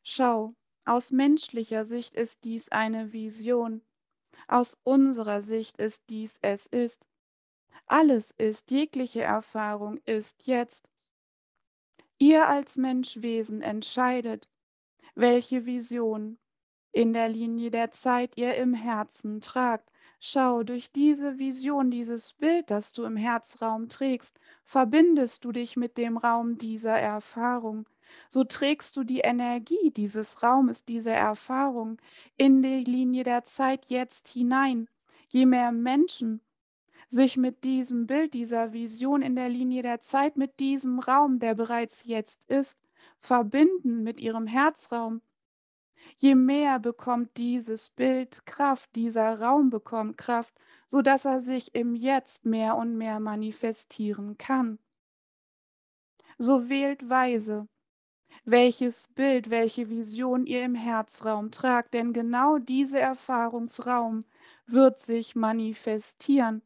Schau, 0.03 0.53
aus 0.85 1.11
menschlicher 1.11 1.85
Sicht 1.85 2.13
ist 2.13 2.43
dies 2.43 2.69
eine 2.69 3.13
Vision. 3.13 3.81
Aus 4.49 4.77
unserer 4.83 5.41
Sicht 5.41 5.77
ist 5.77 6.09
dies 6.09 6.39
es 6.41 6.65
ist. 6.65 7.05
Alles 7.85 8.31
ist, 8.31 8.69
jegliche 8.69 9.21
Erfahrung 9.21 9.99
ist 10.05 10.45
jetzt. 10.45 10.89
Ihr 12.17 12.47
als 12.47 12.75
Menschwesen 12.75 13.61
entscheidet, 13.61 14.49
welche 15.15 15.65
Vision, 15.65 16.37
in 16.91 17.13
der 17.13 17.29
Linie 17.29 17.71
der 17.71 17.91
Zeit 17.91 18.37
ihr 18.37 18.55
im 18.55 18.73
Herzen 18.73 19.41
tragt. 19.41 19.89
Schau, 20.19 20.63
durch 20.63 20.91
diese 20.91 21.37
Vision, 21.39 21.91
dieses 21.91 22.33
Bild, 22.33 22.69
das 22.71 22.93
du 22.93 23.03
im 23.03 23.15
Herzraum 23.15 23.89
trägst, 23.89 24.39
verbindest 24.63 25.43
du 25.45 25.51
dich 25.51 25.75
mit 25.75 25.97
dem 25.97 26.17
Raum 26.17 26.57
dieser 26.57 26.97
Erfahrung. 26.97 27.87
So 28.29 28.43
trägst 28.43 28.97
du 28.97 29.03
die 29.03 29.19
Energie 29.19 29.91
dieses 29.91 30.43
Raumes, 30.43 30.85
dieser 30.85 31.15
Erfahrung 31.15 32.01
in 32.37 32.61
die 32.61 32.83
Linie 32.83 33.23
der 33.23 33.43
Zeit 33.43 33.85
jetzt 33.87 34.27
hinein. 34.27 34.89
Je 35.29 35.45
mehr 35.45 35.71
Menschen 35.71 36.41
sich 37.07 37.37
mit 37.37 37.63
diesem 37.63 38.07
Bild, 38.07 38.33
dieser 38.33 38.73
Vision 38.73 39.21
in 39.21 39.35
der 39.35 39.49
Linie 39.49 39.83
der 39.83 39.99
Zeit, 39.99 40.35
mit 40.35 40.59
diesem 40.59 40.99
Raum, 40.99 41.39
der 41.39 41.53
bereits 41.53 42.05
jetzt 42.05 42.43
ist, 42.45 42.79
verbinden 43.19 44.03
mit 44.03 44.19
ihrem 44.19 44.47
Herzraum, 44.47 45.21
je 46.17 46.35
mehr 46.35 46.79
bekommt 46.79 47.37
dieses 47.37 47.89
Bild 47.89 48.45
Kraft, 48.45 48.95
dieser 48.95 49.39
Raum 49.39 49.69
bekommt 49.69 50.17
Kraft, 50.17 50.53
so 50.87 51.01
dass 51.01 51.25
er 51.25 51.39
sich 51.41 51.75
im 51.75 51.95
Jetzt 51.95 52.45
mehr 52.45 52.75
und 52.75 52.97
mehr 52.97 53.19
manifestieren 53.19 54.37
kann. 54.37 54.79
So 56.37 56.69
wählt 56.69 57.09
weise, 57.09 57.67
welches 58.45 59.07
Bild, 59.15 59.49
welche 59.49 59.89
Vision 59.89 60.45
ihr 60.45 60.63
im 60.63 60.75
Herzraum 60.75 61.51
tragt, 61.51 61.93
denn 61.93 62.13
genau 62.13 62.57
dieser 62.57 62.99
Erfahrungsraum 62.99 64.25
wird 64.65 64.99
sich 64.99 65.35
manifestieren. 65.35 66.61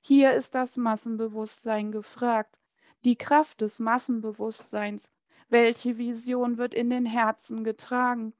Hier 0.00 0.32
ist 0.32 0.54
das 0.54 0.76
Massenbewusstsein 0.76 1.92
gefragt, 1.92 2.58
die 3.04 3.16
Kraft 3.16 3.60
des 3.60 3.78
Massenbewusstseins. 3.78 5.10
Welche 5.48 5.98
Vision 5.98 6.58
wird 6.58 6.74
in 6.74 6.90
den 6.90 7.06
Herzen 7.06 7.64
getragen? 7.64 8.32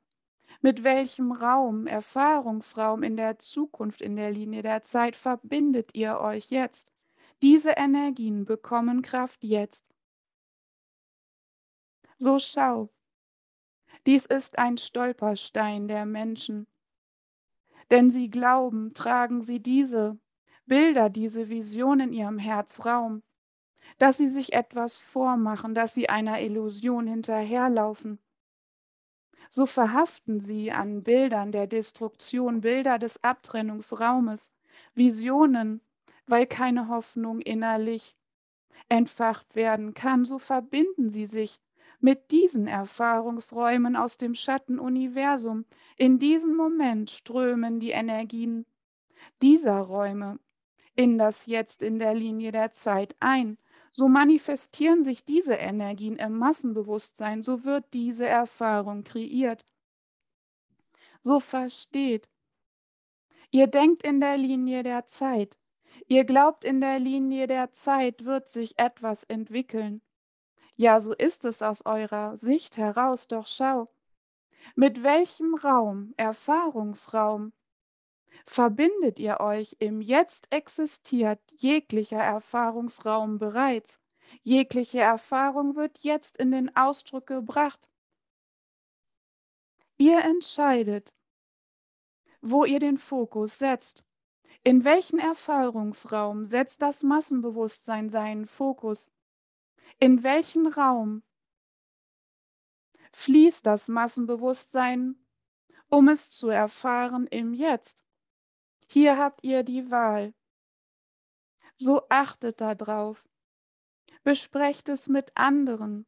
Mit 0.61 0.85
welchem 0.85 1.33
Raum, 1.33 1.87
Erfahrungsraum 1.87 3.03
in 3.03 3.17
der 3.17 3.39
Zukunft, 3.39 4.03
in 4.03 4.17
der 4.17 4.31
Linie 4.31 4.63
der 4.63 4.83
Zeit 4.83 5.17
verbindet 5.17 5.91
ihr 5.95 6.21
euch 6.21 6.51
jetzt? 6.51 6.93
Diese 7.43 7.71
Energien 7.71 8.45
bekommen 8.45 9.03
Kraft 9.03 9.43
jetzt. 9.43 9.90
So 12.21 12.39
schau. 12.39 12.91
Dies 14.07 14.27
ist 14.27 14.59
ein 14.59 14.77
Stolperstein 14.77 15.89
der 15.89 16.07
Menschen. 16.07 16.67
Denn 17.91 18.11
sie 18.11 18.31
glauben, 18.31 18.93
tragen 18.95 19.43
sie 19.43 19.61
diese 19.61 20.19
Bilder, 20.67 21.11
diese 21.11 21.49
Vision 21.49 22.01
in 22.01 22.13
ihrem 22.13 22.39
Herzraum, 22.39 23.23
dass 23.99 24.19
sie 24.19 24.29
sich 24.29 24.53
etwas 24.53 24.99
vormachen, 24.99 25.75
dass 25.75 25.95
sie 25.95 26.09
einer 26.09 26.41
Illusion 26.41 27.07
hinterherlaufen 27.07 28.21
so 29.51 29.67
verhaften 29.67 30.41
sie 30.41 30.71
an 30.71 31.03
Bildern 31.03 31.51
der 31.51 31.67
Destruktion, 31.67 32.61
Bilder 32.61 32.99
des 32.99 33.23
Abtrennungsraumes, 33.25 34.53
Visionen, 34.95 35.81
weil 36.27 36.47
keine 36.47 36.89
Hoffnung 36.89 37.41
innerlich 37.41 38.17
entfacht 38.89 39.57
werden 39.57 39.93
kann, 39.93 40.25
so 40.25 40.39
verbinden 40.39 41.11
sie 41.11 41.27
sich 41.27 41.61
mit 42.01 42.31
diesen 42.31 42.67
Erfahrungsräumen 42.67 43.97
aus 43.97 44.17
dem 44.17 44.35
Schattenuniversum. 44.35 45.65
In 45.97 46.19
diesem 46.19 46.57
Moment 46.57 47.11
strömen 47.11 47.79
die 47.79 47.91
Energien 47.91 48.67
dieser 49.43 49.79
Räume 49.79 50.39
in 50.97 51.19
das 51.19 51.47
Jetzt 51.47 51.83
in 51.83 51.99
der 51.99 52.15
Linie 52.15 52.53
der 52.53 52.73
Zeit 52.73 53.15
ein 53.21 53.59
so 53.93 54.09
manifestieren 54.09 55.05
sich 55.05 55.25
diese 55.25 55.55
Energien 55.55 56.17
im 56.17 56.39
Massenbewusstsein, 56.39 57.43
so 57.43 57.65
wird 57.65 57.93
diese 57.93 58.27
Erfahrung 58.27 59.05
kreiert. 59.05 59.67
So 61.23 61.41
versteht. 61.41 62.29
Ihr 63.51 63.67
denkt 63.67 64.05
in 64.05 64.21
der 64.21 64.37
Linie 64.37 64.85
der 64.85 65.07
Zeit. 65.07 65.59
Ihr 66.07 66.25
glaubt, 66.25 66.65
in 66.65 66.81
der 66.81 66.99
Linie 66.99 67.47
der 67.47 67.73
Zeit 67.73 68.25
wird 68.25 68.49
sich 68.49 68.79
etwas 68.79 69.25
entwickeln. 69.25 70.03
Ja, 70.81 70.99
so 70.99 71.13
ist 71.13 71.45
es 71.45 71.61
aus 71.61 71.85
eurer 71.85 72.39
Sicht 72.39 72.79
heraus, 72.79 73.29
doch 73.29 73.47
schau, 73.47 73.93
mit 74.75 75.03
welchem 75.03 75.55
Raum, 75.55 76.15
Erfahrungsraum, 76.17 77.53
verbindet 78.47 79.19
ihr 79.19 79.41
euch 79.41 79.77
im 79.79 80.01
Jetzt 80.01 80.47
existiert 80.51 81.39
jeglicher 81.55 82.23
Erfahrungsraum 82.23 83.37
bereits. 83.39 84.01
Jegliche 84.41 85.01
Erfahrung 85.01 85.77
wird 85.77 85.99
jetzt 85.99 86.39
in 86.39 86.51
den 86.51 86.75
Ausdruck 86.75 87.27
gebracht. 87.27 87.87
Ihr 89.99 90.25
entscheidet, 90.25 91.13
wo 92.41 92.65
ihr 92.65 92.79
den 92.79 92.97
Fokus 92.97 93.59
setzt. 93.59 94.03
In 94.65 94.87
welchen 94.87 95.19
Erfahrungsraum 95.19 96.47
setzt 96.47 96.81
das 96.81 97.03
Massenbewusstsein 97.03 98.09
seinen 98.09 98.47
Fokus? 98.47 99.11
In 100.03 100.25
welchen 100.25 100.67
Raum 100.67 101.23
fließt 103.13 103.67
das 103.67 103.89
Massenbewusstsein, 103.89 105.17
um 105.91 106.09
es 106.09 106.31
zu 106.31 106.49
erfahren 106.49 107.27
im 107.27 107.53
Jetzt? 107.53 108.07
Hier 108.87 109.19
habt 109.19 109.45
ihr 109.45 109.63
die 109.63 109.91
Wahl. 109.91 110.33
So 111.77 112.09
achtet 112.09 112.63
darauf. 112.63 113.29
Besprecht 114.23 114.89
es 114.89 115.07
mit 115.07 115.37
anderen. 115.37 116.07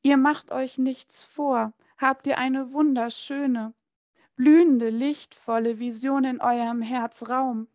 Ihr 0.00 0.16
macht 0.16 0.50
euch 0.50 0.78
nichts 0.78 1.22
vor. 1.22 1.74
Habt 1.98 2.26
ihr 2.26 2.38
eine 2.38 2.72
wunderschöne, 2.72 3.74
blühende, 4.34 4.88
lichtvolle 4.88 5.78
Vision 5.78 6.24
in 6.24 6.40
eurem 6.40 6.80
Herzraum. 6.80 7.68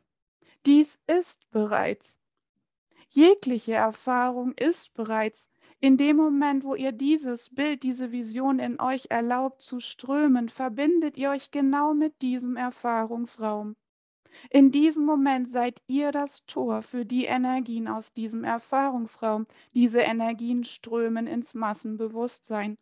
Dies 0.65 0.99
ist 1.05 1.47
bereits. 1.51 2.17
Jegliche 3.09 3.73
Erfahrung 3.73 4.53
ist 4.53 4.93
bereits. 4.93 5.49
In 5.79 5.97
dem 5.97 6.17
Moment, 6.17 6.63
wo 6.63 6.75
ihr 6.75 6.91
dieses 6.91 7.53
Bild, 7.53 7.83
diese 7.83 8.11
Vision 8.11 8.59
in 8.59 8.79
euch 8.79 9.07
erlaubt 9.09 9.61
zu 9.61 9.79
strömen, 9.79 10.49
verbindet 10.49 11.17
ihr 11.17 11.31
euch 11.31 11.51
genau 11.51 11.93
mit 11.93 12.21
diesem 12.21 12.55
Erfahrungsraum. 12.57 13.75
In 14.51 14.71
diesem 14.71 15.05
Moment 15.05 15.47
seid 15.49 15.81
ihr 15.87 16.11
das 16.11 16.45
Tor 16.45 16.81
für 16.83 17.05
die 17.05 17.25
Energien 17.25 17.87
aus 17.87 18.13
diesem 18.13 18.43
Erfahrungsraum. 18.43 19.47
Diese 19.73 20.01
Energien 20.01 20.63
strömen 20.63 21.27
ins 21.27 21.53
Massenbewusstsein. 21.53 22.77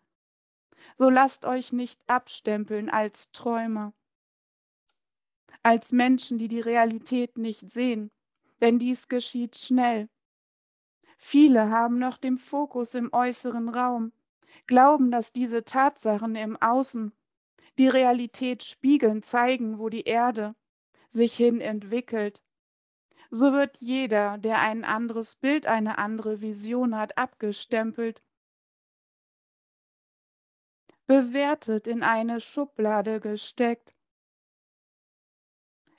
So 0.95 1.09
lasst 1.09 1.45
euch 1.45 1.73
nicht 1.73 2.01
abstempeln 2.07 2.89
als 2.89 3.31
Träumer. 3.31 3.93
als 5.63 5.91
Menschen, 5.91 6.37
die 6.37 6.47
die 6.47 6.59
Realität 6.59 7.37
nicht 7.37 7.69
sehen, 7.69 8.11
denn 8.61 8.79
dies 8.79 9.07
geschieht 9.07 9.57
schnell. 9.57 10.09
Viele 11.17 11.69
haben 11.69 11.97
noch 11.97 12.17
den 12.17 12.37
Fokus 12.37 12.93
im 12.93 13.11
äußeren 13.11 13.69
Raum, 13.69 14.11
glauben, 14.67 15.11
dass 15.11 15.31
diese 15.31 15.63
Tatsachen 15.63 16.35
im 16.35 16.61
Außen 16.61 17.13
die 17.77 17.87
Realität 17.87 18.63
spiegeln, 18.63 19.23
zeigen, 19.23 19.79
wo 19.79 19.89
die 19.89 20.03
Erde 20.03 20.55
sich 21.09 21.35
hin 21.35 21.61
entwickelt. 21.61 22.43
So 23.31 23.53
wird 23.53 23.77
jeder, 23.77 24.37
der 24.37 24.59
ein 24.59 24.83
anderes 24.83 25.35
Bild, 25.35 25.67
eine 25.67 25.97
andere 25.97 26.41
Vision 26.41 26.95
hat, 26.95 27.17
abgestempelt, 27.17 28.21
bewertet, 31.05 31.87
in 31.87 32.03
eine 32.03 32.39
Schublade 32.39 33.19
gesteckt. 33.19 33.95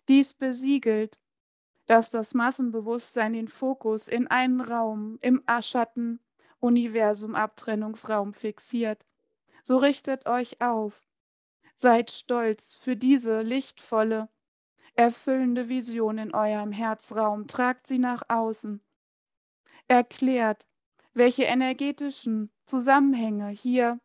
Dies 0.09 0.35
besiegelt, 0.35 1.19
dass 1.87 2.11
das 2.11 2.35
Massenbewusstsein 2.35 3.33
den 3.33 3.49
Fokus 3.49 4.09
in 4.09 4.27
einen 4.27 4.61
Raum 4.61 5.18
im 5.20 5.42
Aschatten 5.46 6.20
Universum 6.59 7.35
Abtrennungsraum 7.35 8.35
fixiert. 8.35 9.05
So 9.62 9.77
richtet 9.77 10.27
euch 10.27 10.61
auf. 10.61 11.07
Seid 11.77 12.11
stolz 12.11 12.75
für 12.75 12.96
diese 12.96 13.42
lichtvolle, 13.42 14.29
erfüllende 14.94 15.68
Vision 15.68 16.18
in 16.18 16.35
eurem 16.35 16.72
Herzraum. 16.72 17.46
Tragt 17.46 17.87
sie 17.87 17.99
nach 17.99 18.22
außen. 18.29 18.81
Erklärt, 19.87 20.66
welche 21.12 21.44
energetischen 21.44 22.51
Zusammenhänge 22.64 23.49
hier 23.49 24.01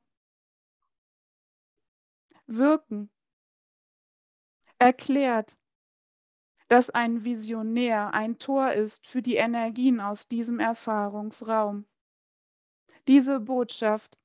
wirken. 2.45 3.09
Erklärt, 4.77 5.57
dass 6.71 6.89
ein 6.89 7.25
Visionär 7.25 8.13
ein 8.13 8.39
Tor 8.39 8.71
ist 8.71 9.05
für 9.05 9.21
die 9.21 9.35
Energien 9.35 9.99
aus 9.99 10.29
diesem 10.29 10.61
Erfahrungsraum. 10.61 11.85
Diese 13.09 13.41
Botschaft 13.41 14.17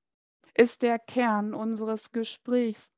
ist 0.55 0.83
der 0.83 1.01
Kern 1.01 1.55
unseres 1.55 2.13
Gesprächs. 2.13 2.93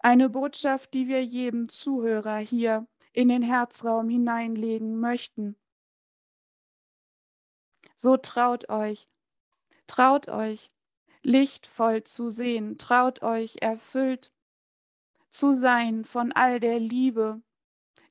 Eine 0.00 0.28
Botschaft, 0.28 0.92
die 0.92 1.06
wir 1.06 1.24
jedem 1.24 1.68
Zuhörer 1.68 2.38
hier 2.38 2.88
in 3.12 3.28
den 3.28 3.42
Herzraum 3.42 4.08
hineinlegen 4.08 4.98
möchten. 4.98 5.56
So 7.96 8.16
traut 8.16 8.68
euch, 8.70 9.08
traut 9.86 10.26
euch, 10.26 10.72
lichtvoll 11.22 12.02
zu 12.02 12.30
sehen, 12.30 12.76
traut 12.76 13.22
euch, 13.22 13.58
erfüllt 13.62 14.32
zu 15.36 15.54
sein 15.54 16.04
von 16.04 16.32
all 16.32 16.60
der 16.60 16.80
Liebe, 16.80 17.42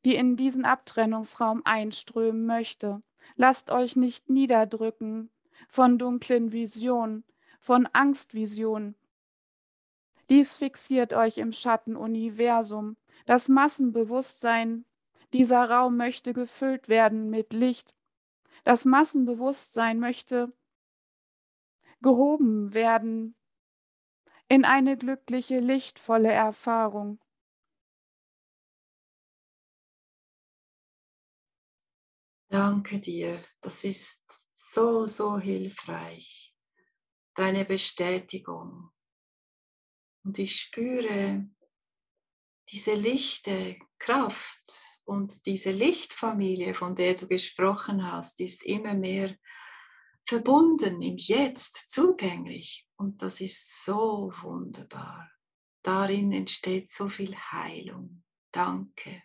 die 0.05 0.15
in 0.15 0.35
diesen 0.35 0.65
Abtrennungsraum 0.65 1.61
einströmen 1.65 2.45
möchte. 2.45 3.01
Lasst 3.35 3.71
euch 3.71 3.95
nicht 3.95 4.29
niederdrücken 4.29 5.31
von 5.67 5.97
dunklen 5.97 6.51
Visionen, 6.51 7.23
von 7.59 7.87
Angstvisionen. 7.87 8.95
Dies 10.29 10.57
fixiert 10.57 11.13
euch 11.13 11.37
im 11.37 11.51
Schattenuniversum. 11.51 12.97
Das 13.25 13.49
Massenbewusstsein, 13.49 14.85
dieser 15.33 15.69
Raum 15.69 15.97
möchte 15.97 16.33
gefüllt 16.33 16.89
werden 16.89 17.29
mit 17.29 17.53
Licht. 17.53 17.95
Das 18.63 18.85
Massenbewusstsein 18.85 19.99
möchte 19.99 20.53
gehoben 22.01 22.73
werden 22.73 23.35
in 24.47 24.65
eine 24.65 24.97
glückliche, 24.97 25.59
lichtvolle 25.59 26.31
Erfahrung. 26.31 27.19
Danke 32.49 32.99
dir, 32.99 33.43
das 33.61 33.83
ist 33.83 34.23
so, 34.53 35.05
so 35.05 35.39
hilfreich, 35.39 36.55
deine 37.33 37.65
Bestätigung. 37.65 38.91
Und 40.23 40.39
ich 40.39 40.55
spüre 40.61 41.49
diese 42.69 42.93
lichte 42.93 43.77
Kraft 43.99 44.99
und 45.03 45.45
diese 45.45 45.71
Lichtfamilie, 45.71 46.73
von 46.73 46.95
der 46.95 47.15
du 47.15 47.27
gesprochen 47.27 48.11
hast, 48.11 48.39
ist 48.39 48.63
immer 48.63 48.93
mehr 48.93 49.37
verbunden, 50.27 51.01
im 51.01 51.17
Jetzt 51.17 51.91
zugänglich. 51.91 52.84
Und 52.97 53.21
das 53.21 53.41
ist 53.41 53.83
so 53.83 54.31
wunderbar. 54.41 55.29
Darin 55.81 56.31
entsteht 56.31 56.89
so 56.89 57.09
viel 57.09 57.35
Heilung. 57.35 58.23
Danke. 58.51 59.23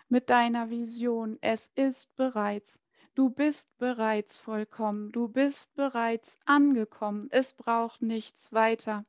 mit 0.09 0.29
deiner 0.29 0.69
Vision. 0.69 1.37
Es 1.41 1.71
ist 1.75 2.15
bereits 2.15 2.79
Du 3.15 3.29
bist 3.29 3.77
bereits 3.77 4.37
vollkommen, 4.37 5.13
du 5.13 5.29
bist 5.29 5.73
bereits 5.75 6.37
angekommen, 6.43 7.29
es 7.31 7.53
braucht 7.53 8.01
nichts 8.01 8.51
weiter. 8.51 9.05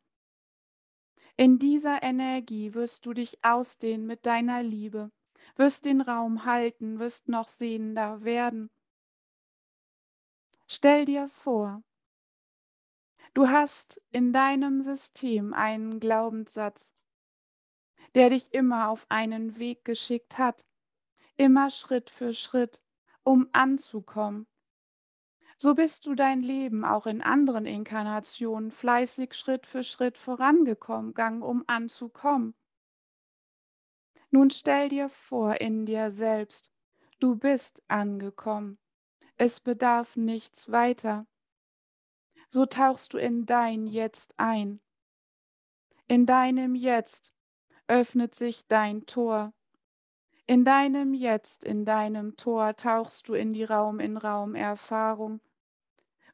In 1.37 1.59
dieser 1.59 2.05
Energie 2.05 2.73
wirst 2.75 3.05
du 3.05 3.15
dich 3.15 3.45
ausdehnen 3.45 4.07
mit 4.07 4.25
deiner 4.25 4.63
Liebe, 4.63 5.11
wirst 5.57 5.87
den 5.87 6.01
Raum 6.01 6.45
halten, 6.45 7.01
wirst 7.01 7.29
noch 7.29 7.49
sehender 7.49 8.23
werden. 8.23 8.71
Stell 10.69 11.05
dir 11.05 11.29
vor, 11.29 11.83
du 13.35 13.49
hast 13.49 14.01
in 14.13 14.33
deinem 14.33 14.83
System 14.83 15.53
einen 15.53 15.99
Glaubenssatz, 15.99 16.95
der 18.15 18.31
dich 18.31 18.55
immer 18.55 18.89
auf 18.89 19.05
einen 19.09 19.59
Weg 19.59 19.85
geschickt 19.85 20.39
hat, 20.39 20.65
immer 21.37 21.71
Schritt 21.71 22.09
für 22.09 22.33
Schritt 22.33 22.81
um 23.27 23.49
anzukommen. 23.53 24.47
So 25.59 25.75
bist 25.75 26.07
du 26.07 26.15
dein 26.15 26.43
Leben 26.43 26.85
auch 26.85 27.07
in 27.07 27.23
anderen 27.23 27.67
Inkarnationen 27.67 28.71
fleißig 28.71 29.35
Schritt 29.35 29.67
für 29.67 29.83
Schritt 29.83 30.17
vorangekommen, 30.17 31.13
gang, 31.13 31.43
um 31.43 31.65
anzukommen. 31.67 32.55
Nun 34.31 34.51
stell 34.51 34.89
dir 34.89 35.09
vor 35.09 35.61
in 35.61 35.87
dir 35.87 36.11
selbst, 36.11 36.71
du 37.19 37.37
bist 37.37 37.83
angekommen. 37.89 38.79
Es 39.37 39.61
bedarf 39.61 40.17
nichts 40.17 40.71
weiter. 40.71 41.27
So 42.49 42.67
tauchst 42.67 43.13
du 43.13 43.19
in 43.19 43.45
dein 43.45 43.87
Jetzt 43.87 44.35
ein. 44.39 44.81
In 46.07 46.27
deinem 46.27 46.75
Jetzt 46.75 47.33
öffnet 47.89 48.35
sich 48.35 48.67
dein 48.69 49.07
Tor 49.07 49.53
in 50.47 50.65
deinem 50.65 51.15
Jetzt, 51.15 51.65
in 51.65 51.85
deinem 51.85 52.37
Tor 52.37 52.77
tauchst 52.77 53.29
du 53.29 53.35
in 53.35 53.53
die 53.53 53.65
Raum-in-Raum-Erfahrung, 53.65 55.41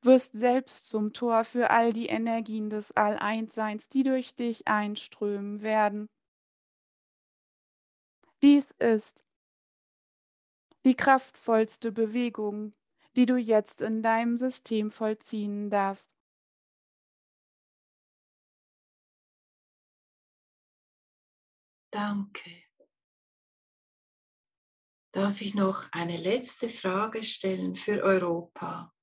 wirst 0.03 0.35
selbst 0.35 0.89
zum 0.89 1.13
Tor 1.13 1.45
für 1.45 1.71
all 1.71 1.93
die 1.93 2.07
Energien 2.07 2.71
des 2.71 2.93
All-Eins-Seins, 2.93 3.89
die 3.89 4.03
durch 4.05 4.35
dich 4.37 4.69
einströmen 4.69 5.63
werden. 5.63 6.09
Dies 8.43 8.73
ist 8.79 9.25
die 10.85 10.95
kraftvollste 10.95 11.91
Bewegung, 11.91 12.73
die 13.17 13.27
du 13.27 13.37
jetzt 13.37 13.83
in 13.83 14.01
deinem 14.01 14.37
System 14.37 14.93
vollziehen 14.93 15.71
darfst. 15.71 16.13
Danke. 21.93 22.62
Darf 25.13 25.43
ich 25.43 25.55
noch 25.55 25.89
eine 25.93 26.17
letzte 26.17 26.71
Frage 26.71 27.23
stellen 27.23 27.77
für 27.77 28.03
Europa? 28.03 28.95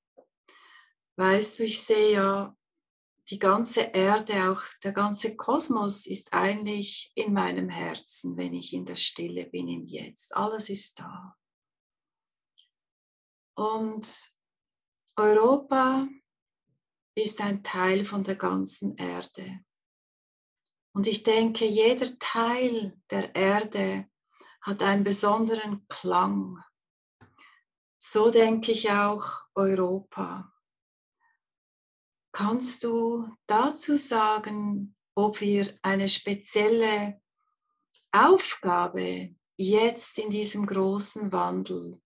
Weißt 1.16 1.58
du, 1.58 1.64
ich 1.64 1.80
sehe 1.82 2.14
ja 2.14 2.56
die 3.28 3.38
ganze 3.38 3.82
Erde, 3.82 4.50
auch 4.50 4.62
der 4.82 4.90
ganze 4.90 5.36
Kosmos 5.36 6.06
ist 6.06 6.32
eigentlich 6.32 7.12
in 7.14 7.32
meinem 7.32 7.68
Herzen, 7.68 8.36
wenn 8.36 8.54
ich 8.54 8.72
in 8.72 8.86
der 8.86 8.96
Stille 8.96 9.46
bin 9.46 9.68
im 9.68 9.86
Jetzt. 9.86 10.34
Alles 10.34 10.68
ist 10.68 10.98
da. 10.98 11.36
Und 13.54 14.32
Europa 15.16 16.08
ist 17.14 17.40
ein 17.40 17.62
Teil 17.62 18.04
von 18.04 18.24
der 18.24 18.34
ganzen 18.34 18.96
Erde. 18.96 19.60
Und 20.92 21.06
ich 21.06 21.22
denke, 21.22 21.66
jeder 21.66 22.18
Teil 22.18 23.00
der 23.10 23.32
Erde 23.36 24.09
hat 24.62 24.82
einen 24.82 25.04
besonderen 25.04 25.86
Klang. 25.88 26.62
So 27.98 28.30
denke 28.30 28.72
ich 28.72 28.90
auch 28.90 29.44
Europa. 29.54 30.52
Kannst 32.32 32.84
du 32.84 33.28
dazu 33.46 33.96
sagen, 33.96 34.94
ob 35.14 35.40
wir 35.40 35.78
eine 35.82 36.08
spezielle 36.08 37.20
Aufgabe 38.12 39.34
jetzt 39.56 40.18
in 40.18 40.30
diesem 40.30 40.64
großen 40.64 41.32
Wandel 41.32 42.00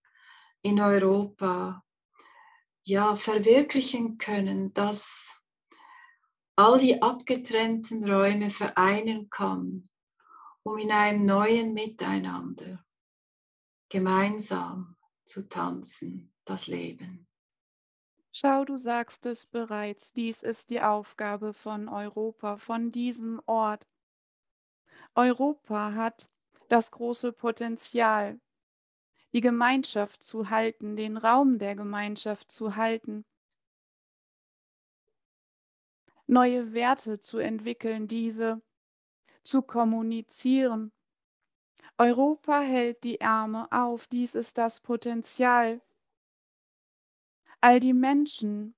in 0.61 0.81
Europa 0.81 1.83
ja 2.83 3.15
verwirklichen 3.15 4.17
können, 4.17 4.73
dass 4.73 5.39
all 6.55 6.79
die 6.79 7.01
abgetrennten 7.01 8.09
Räume 8.09 8.49
vereinen 8.49 9.29
kann, 9.29 9.89
um 10.65 10.79
in 10.79 10.91
einem 10.91 11.25
neuen 11.25 11.73
Miteinander 11.73 12.83
gemeinsam 13.87 14.97
zu 15.25 15.47
tanzen, 15.47 16.33
das 16.43 16.65
Leben. 16.67 17.27
Schau, 18.31 18.65
du 18.65 18.75
sagst 18.75 19.25
es 19.27 19.45
bereits, 19.45 20.11
dies 20.11 20.41
ist 20.43 20.71
die 20.71 20.81
Aufgabe 20.81 21.53
von 21.53 21.87
Europa, 21.87 22.57
von 22.57 22.91
diesem 22.91 23.39
Ort. 23.45 23.87
Europa 25.13 25.93
hat 25.93 26.29
das 26.67 26.91
große 26.91 27.31
Potenzial, 27.31 28.41
die 29.33 29.41
Gemeinschaft 29.41 30.23
zu 30.23 30.49
halten, 30.49 30.95
den 30.95 31.15
Raum 31.15 31.59
der 31.59 31.75
Gemeinschaft 31.75 32.51
zu 32.51 32.75
halten, 32.75 33.23
neue 36.25 36.73
Werte 36.73 37.19
zu 37.19 37.37
entwickeln, 37.37 38.07
diese 38.07 38.64
zu 39.45 39.61
kommunizieren. 39.61 40.91
Europa 41.97 42.59
hält 42.59 43.03
die 43.03 43.21
Arme 43.21 43.71
auf, 43.71 44.07
dies 44.07 44.35
ist 44.35 44.57
das 44.57 44.81
Potenzial 44.81 45.81
All 47.65 47.79
die 47.79 47.93
Menschen, 47.93 48.75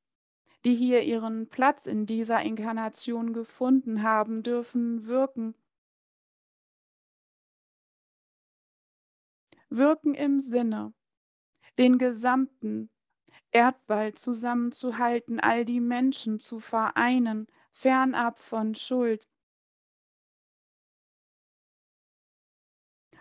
die 0.64 0.74
hier 0.74 1.04
ihren 1.04 1.50
Platz 1.50 1.88
in 1.88 2.06
dieser 2.06 2.42
Inkarnation 2.42 3.34
gefunden 3.34 4.02
haben, 4.02 4.44
dürfen 4.44 5.08
wirken. 5.08 5.56
Wirken 9.70 10.14
im 10.14 10.40
Sinne, 10.40 10.94
den 11.78 11.98
gesamten 11.98 12.90
Erdball 13.52 14.14
zusammenzuhalten, 14.14 15.42
all 15.42 15.66
die 15.66 15.82
Menschen 15.82 16.40
zu 16.40 16.62
vereinen, 16.62 17.48
fernab 17.72 18.40
von 18.40 18.74
Schuld. 18.74 19.28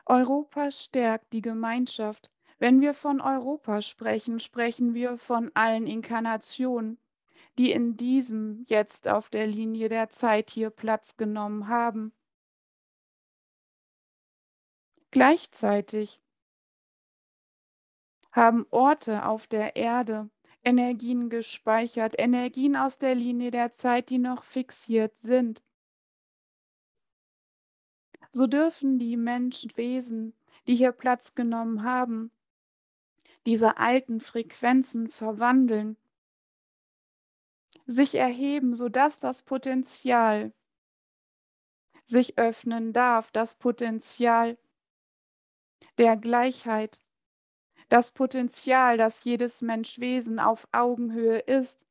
Europa 0.06 0.70
stärkt 0.70 1.32
die 1.32 1.42
Gemeinschaft 1.42 2.30
wenn 2.58 2.80
wir 2.80 2.94
von 2.94 3.20
Europa 3.20 3.82
sprechen, 3.82 4.40
sprechen 4.40 4.94
wir 4.94 5.18
von 5.18 5.50
allen 5.54 5.86
Inkarnationen, 5.86 6.98
die 7.58 7.70
in 7.70 7.96
diesem 7.96 8.64
jetzt 8.66 9.08
auf 9.08 9.28
der 9.28 9.46
Linie 9.46 9.88
der 9.88 10.08
Zeit 10.08 10.50
hier 10.50 10.70
Platz 10.70 11.16
genommen 11.16 11.68
haben. 11.68 12.12
Gleichzeitig 15.10 16.20
haben 18.32 18.66
Orte 18.70 19.24
auf 19.26 19.46
der 19.46 19.76
Erde 19.76 20.30
Energien 20.62 21.30
gespeichert, 21.30 22.18
Energien 22.18 22.76
aus 22.76 22.98
der 22.98 23.14
Linie 23.14 23.50
der 23.50 23.70
Zeit, 23.70 24.10
die 24.10 24.18
noch 24.18 24.42
fixiert 24.42 25.16
sind. 25.18 25.62
So 28.32 28.46
dürfen 28.46 28.98
die 28.98 29.16
Menschenwesen, 29.16 30.34
die 30.66 30.74
hier 30.74 30.92
Platz 30.92 31.34
genommen 31.34 31.82
haben, 31.82 32.30
diese 33.46 33.78
alten 33.78 34.20
Frequenzen 34.20 35.08
verwandeln, 35.08 35.96
sich 37.86 38.16
erheben, 38.16 38.74
sodass 38.74 39.18
das 39.20 39.44
Potenzial 39.44 40.52
sich 42.04 42.38
öffnen 42.38 42.92
darf, 42.92 43.30
das 43.30 43.56
Potenzial 43.56 44.58
der 45.98 46.16
Gleichheit, 46.16 47.00
das 47.88 48.10
Potenzial, 48.12 48.96
dass 48.96 49.24
jedes 49.24 49.62
Menschwesen 49.62 50.40
auf 50.40 50.66
Augenhöhe 50.72 51.38
ist, 51.38 51.85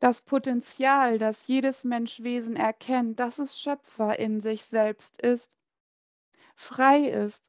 das 0.00 0.22
Potenzial, 0.22 1.18
dass 1.18 1.46
jedes 1.46 1.84
Menschwesen 1.84 2.56
erkennt, 2.56 3.20
dass 3.20 3.38
es 3.38 3.58
Schöpfer 3.60 4.18
in 4.18 4.40
sich 4.40 4.64
selbst 4.64 5.20
ist, 5.22 5.54
frei 6.56 7.04
ist 7.08 7.44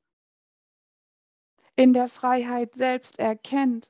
in 1.77 1.93
der 1.93 2.09
Freiheit 2.09 2.75
selbst 2.75 3.17
erkennt, 3.17 3.89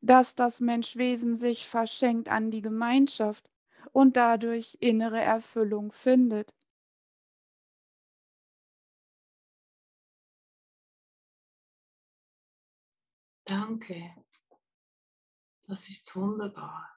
dass 0.00 0.34
das 0.34 0.60
Menschwesen 0.60 1.36
sich 1.36 1.68
verschenkt 1.68 2.30
an 2.30 2.50
die 2.50 2.62
Gemeinschaft 2.62 3.50
und 3.92 4.16
dadurch 4.16 4.78
innere 4.80 5.20
Erfüllung 5.20 5.92
findet. 5.92 6.54
Danke. 13.46 13.96
Das 15.66 15.88
ist 15.88 16.14
wunderbar. 16.14 16.96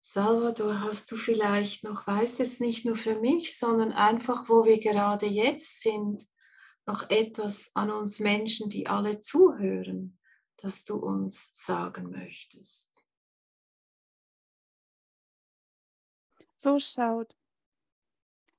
Salvador, 0.00 0.80
hast 0.80 1.10
du 1.10 1.16
vielleicht 1.16 1.84
noch, 1.84 2.06
weiß 2.06 2.38
jetzt 2.38 2.60
nicht 2.60 2.84
nur 2.86 2.96
für 2.96 3.20
mich, 3.20 3.58
sondern 3.58 3.92
einfach, 3.92 4.48
wo 4.48 4.64
wir 4.64 4.80
gerade 4.80 5.26
jetzt 5.26 5.80
sind, 5.80 6.26
noch 6.86 7.10
etwas 7.10 7.74
an 7.74 7.90
uns 7.90 8.20
Menschen, 8.20 8.70
die 8.70 8.86
alle 8.86 9.18
zuhören, 9.18 10.18
das 10.56 10.84
du 10.84 10.96
uns 10.96 11.50
sagen 11.52 12.10
möchtest? 12.10 13.04
So 16.56 16.78
schaut. 16.78 17.36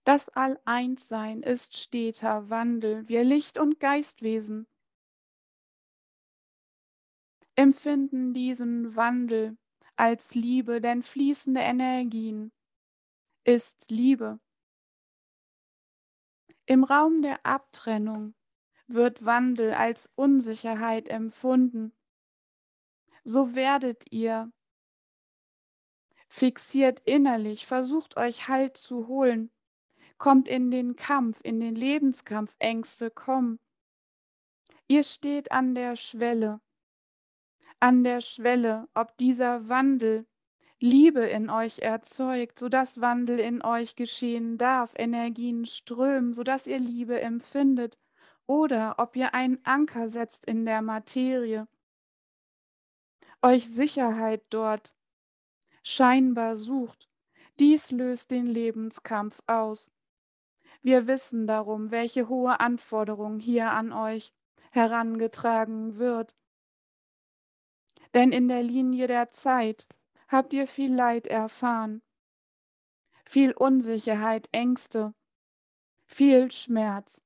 Das 0.03 0.29
All-Eins-Sein 0.29 1.43
ist 1.43 1.77
steter 1.77 2.49
Wandel, 2.49 3.07
wir 3.07 3.23
Licht- 3.23 3.57
und 3.57 3.79
Geistwesen 3.79 4.67
empfinden 7.57 8.33
diesen 8.33 8.95
Wandel 8.95 9.57
als 9.95 10.35
Liebe, 10.35 10.79
denn 10.79 11.01
fließende 11.01 11.59
Energien 11.59 12.51
ist 13.43 13.89
Liebe. 13.89 14.39
Im 16.67 16.83
Raum 16.83 17.21
der 17.21 17.45
Abtrennung 17.45 18.35
wird 18.87 19.25
Wandel 19.25 19.73
als 19.73 20.11
Unsicherheit 20.15 21.09
empfunden. 21.09 21.93
So 23.23 23.55
werdet 23.55 24.05
ihr 24.11 24.51
fixiert 26.27 26.99
innerlich, 27.05 27.65
versucht 27.65 28.17
euch 28.17 28.47
Halt 28.47 28.77
zu 28.77 29.07
holen, 29.07 29.49
kommt 30.17 30.47
in 30.47 30.69
den 30.69 30.95
Kampf, 30.95 31.39
in 31.43 31.59
den 31.59 31.75
Lebenskampf, 31.75 32.55
Ängste 32.59 33.09
kommen. 33.09 33.59
Ihr 34.87 35.03
steht 35.03 35.51
an 35.51 35.73
der 35.73 35.95
Schwelle 35.95 36.61
an 37.79 38.03
der 38.03 38.21
Schwelle, 38.21 38.87
ob 38.93 39.17
dieser 39.17 39.69
Wandel 39.69 40.25
Liebe 40.79 41.21
in 41.21 41.49
euch 41.49 41.79
erzeugt, 41.79 42.59
sodass 42.59 43.01
Wandel 43.01 43.39
in 43.39 43.63
euch 43.63 43.95
geschehen 43.95 44.59
darf, 44.59 44.93
Energien 44.95 45.65
strömen, 45.65 46.33
sodass 46.33 46.67
ihr 46.67 46.79
Liebe 46.79 47.19
empfindet, 47.19 47.97
oder 48.45 48.95
ob 48.97 49.15
ihr 49.15 49.33
einen 49.33 49.59
Anker 49.65 50.07
setzt 50.07 50.45
in 50.45 50.65
der 50.65 50.81
Materie, 50.81 51.67
euch 53.41 53.67
Sicherheit 53.69 54.43
dort 54.49 54.95
scheinbar 55.83 56.55
sucht. 56.55 57.09
Dies 57.59 57.91
löst 57.91 58.31
den 58.31 58.45
Lebenskampf 58.45 59.41
aus. 59.47 59.89
Wir 60.81 61.07
wissen 61.07 61.47
darum, 61.47 61.91
welche 61.91 62.29
hohe 62.29 62.59
Anforderung 62.59 63.39
hier 63.39 63.71
an 63.71 63.91
euch 63.91 64.31
herangetragen 64.71 65.97
wird. 65.97 66.35
Denn 68.17 68.31
in 68.31 68.47
der 68.47 68.63
Linie 68.63 69.05
der 69.05 69.29
Zeit 69.29 69.87
habt 70.27 70.51
ihr 70.51 70.65
viel 70.65 70.91
Leid 70.91 71.27
erfahren, 71.27 72.01
viel 73.23 73.51
Unsicherheit, 73.51 74.49
Ängste, 74.51 75.13
viel 76.03 76.49
Schmerz. 76.49 77.21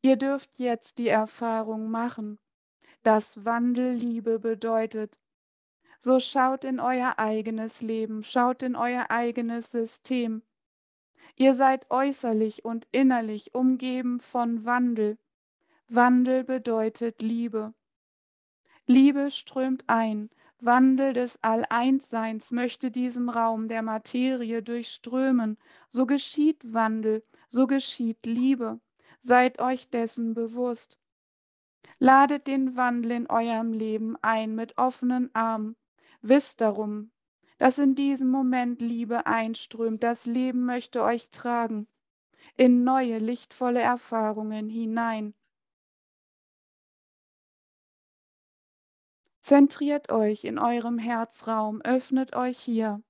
Ihr 0.00 0.16
dürft 0.16 0.58
jetzt 0.58 0.96
die 0.96 1.08
Erfahrung 1.08 1.90
machen, 1.90 2.38
dass 3.02 3.44
Wandel 3.44 3.96
Liebe 3.96 4.38
bedeutet. 4.38 5.20
So 5.98 6.20
schaut 6.20 6.64
in 6.64 6.80
euer 6.80 7.18
eigenes 7.18 7.82
Leben, 7.82 8.24
schaut 8.24 8.62
in 8.62 8.76
euer 8.76 9.10
eigenes 9.10 9.72
System. 9.72 10.42
Ihr 11.36 11.52
seid 11.52 11.90
äußerlich 11.90 12.64
und 12.64 12.88
innerlich 12.92 13.54
umgeben 13.54 14.20
von 14.20 14.64
Wandel. 14.64 15.18
Wandel 15.86 16.44
bedeutet 16.44 17.20
Liebe. 17.20 17.74
Liebe 18.90 19.30
strömt 19.30 19.84
ein. 19.86 20.30
Wandel 20.58 21.12
des 21.12 21.38
All-Eins-Seins 21.44 22.50
möchte 22.50 22.90
diesen 22.90 23.28
Raum 23.28 23.68
der 23.68 23.82
Materie 23.82 24.64
durchströmen. 24.64 25.58
So 25.86 26.06
geschieht 26.06 26.60
Wandel, 26.64 27.22
so 27.46 27.68
geschieht 27.68 28.26
Liebe. 28.26 28.80
Seid 29.20 29.60
euch 29.60 29.90
dessen 29.90 30.34
bewusst. 30.34 30.98
Ladet 32.00 32.48
den 32.48 32.76
Wandel 32.76 33.12
in 33.12 33.26
eurem 33.28 33.72
Leben 33.72 34.16
ein 34.22 34.56
mit 34.56 34.76
offenen 34.76 35.32
Armen. 35.36 35.76
Wisst 36.20 36.60
darum, 36.60 37.12
dass 37.58 37.78
in 37.78 37.94
diesem 37.94 38.28
Moment 38.28 38.80
Liebe 38.80 39.24
einströmt. 39.24 40.02
Das 40.02 40.26
Leben 40.26 40.64
möchte 40.64 41.04
euch 41.04 41.30
tragen 41.30 41.86
in 42.56 42.82
neue, 42.82 43.18
lichtvolle 43.18 43.82
Erfahrungen 43.82 44.68
hinein. 44.68 45.32
Zentriert 49.50 50.12
euch 50.12 50.44
in 50.44 50.60
eurem 50.60 50.96
Herzraum, 50.98 51.82
öffnet 51.82 52.36
euch 52.36 52.56
hier, 52.56 53.02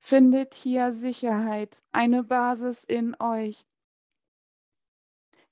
findet 0.00 0.52
hier 0.52 0.92
Sicherheit, 0.92 1.80
eine 1.92 2.24
Basis 2.24 2.84
in 2.84 3.16
euch. 3.18 3.64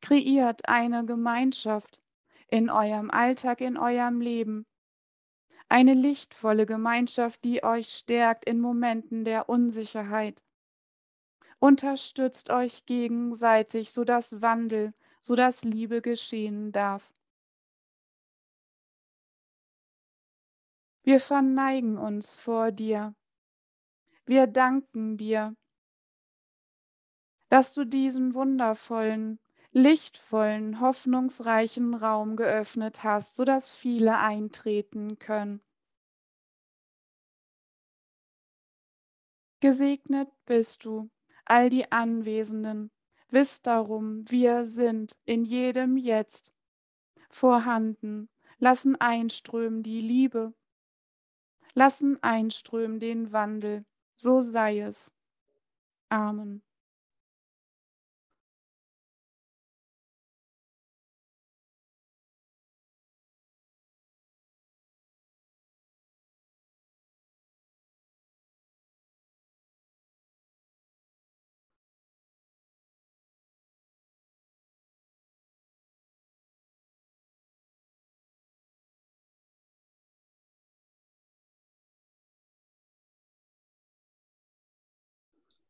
Kreiert 0.02 0.68
eine 0.68 1.06
Gemeinschaft 1.06 2.02
in 2.48 2.68
eurem 2.68 3.10
Alltag, 3.10 3.62
in 3.62 3.78
eurem 3.78 4.20
Leben. 4.20 4.66
Eine 5.70 5.94
lichtvolle 5.94 6.66
Gemeinschaft, 6.66 7.42
die 7.42 7.64
euch 7.64 7.88
stärkt 7.88 8.44
in 8.44 8.60
Momenten 8.60 9.24
der 9.24 9.48
Unsicherheit. 9.48 10.44
Unterstützt 11.60 12.50
euch 12.50 12.84
gegenseitig, 12.84 13.90
sodass 13.90 14.42
Wandel, 14.42 14.92
sodass 15.22 15.64
Liebe 15.64 16.02
geschehen 16.02 16.72
darf. 16.72 17.15
Wir 21.06 21.20
verneigen 21.20 21.98
uns 21.98 22.34
vor 22.34 22.72
dir. 22.72 23.14
Wir 24.24 24.48
danken 24.48 25.16
dir, 25.16 25.54
dass 27.48 27.74
du 27.74 27.84
diesen 27.84 28.34
wundervollen, 28.34 29.38
lichtvollen, 29.70 30.80
hoffnungsreichen 30.80 31.94
Raum 31.94 32.34
geöffnet 32.34 33.04
hast, 33.04 33.36
sodass 33.36 33.72
viele 33.72 34.18
eintreten 34.18 35.20
können. 35.20 35.60
Gesegnet 39.60 40.28
bist 40.44 40.84
du, 40.84 41.08
all 41.44 41.70
die 41.70 41.92
Anwesenden. 41.92 42.90
Wisst 43.28 43.68
darum, 43.68 44.28
wir 44.28 44.66
sind 44.66 45.16
in 45.24 45.44
jedem 45.44 45.96
Jetzt 45.98 46.52
vorhanden, 47.30 48.28
lassen 48.58 48.96
einströmen 48.96 49.84
die 49.84 50.00
Liebe, 50.00 50.52
lassen 51.76 52.18
einströmen 52.22 53.00
den 53.00 53.32
Wandel, 53.32 53.84
so 54.16 54.42
sei 54.42 54.80
es. 54.80 55.12
Amen. 56.10 56.62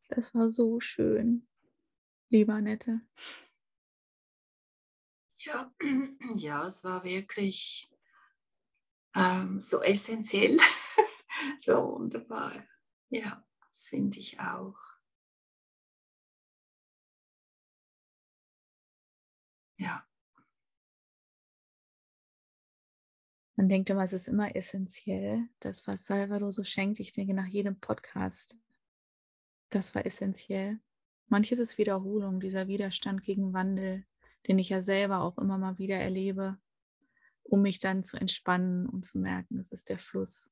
Das 0.09 0.35
war 0.35 0.49
so 0.49 0.81
schön, 0.81 1.47
liebe 2.29 2.53
Annette. 2.53 3.01
Ja, 5.40 5.75
ja, 6.37 6.66
es 6.66 6.85
war 6.85 7.05
wirklich 7.05 7.90
ähm, 9.14 9.59
so 9.59 9.83
essentiell, 9.83 10.59
so 11.59 11.75
wunderbar. 11.75 12.64
Ja, 13.11 13.45
das 13.69 13.87
finde 13.87 14.19
ich 14.19 14.38
auch. 14.40 14.79
Ja. 19.79 20.07
Man 23.57 23.69
denkt 23.69 23.90
immer, 23.90 24.03
es 24.03 24.12
ist 24.12 24.29
immer 24.29 24.55
essentiell, 24.55 25.49
das, 25.61 25.87
was 25.87 26.07
Salvador 26.07 26.53
so 26.53 26.62
schenkt. 26.62 27.01
Ich 27.01 27.12
denke, 27.12 27.35
nach 27.35 27.47
jedem 27.47 27.81
Podcast 27.81 28.59
das 29.76 29.94
war 29.94 30.06
essentiell. 30.06 30.78
Manches 31.28 31.58
ist 31.58 31.76
Wiederholung, 31.76 32.40
dieser 32.40 32.66
Widerstand 32.66 33.22
gegen 33.22 33.52
Wandel, 33.52 34.04
den 34.46 34.58
ich 34.58 34.70
ja 34.70 34.80
selber 34.80 35.20
auch 35.20 35.38
immer 35.38 35.58
mal 35.58 35.78
wieder 35.78 35.96
erlebe, 35.96 36.58
um 37.42 37.62
mich 37.62 37.78
dann 37.78 38.02
zu 38.02 38.16
entspannen 38.16 38.88
und 38.88 39.04
zu 39.04 39.18
merken, 39.18 39.58
es 39.58 39.72
ist 39.72 39.88
der 39.88 39.98
Fluss, 39.98 40.50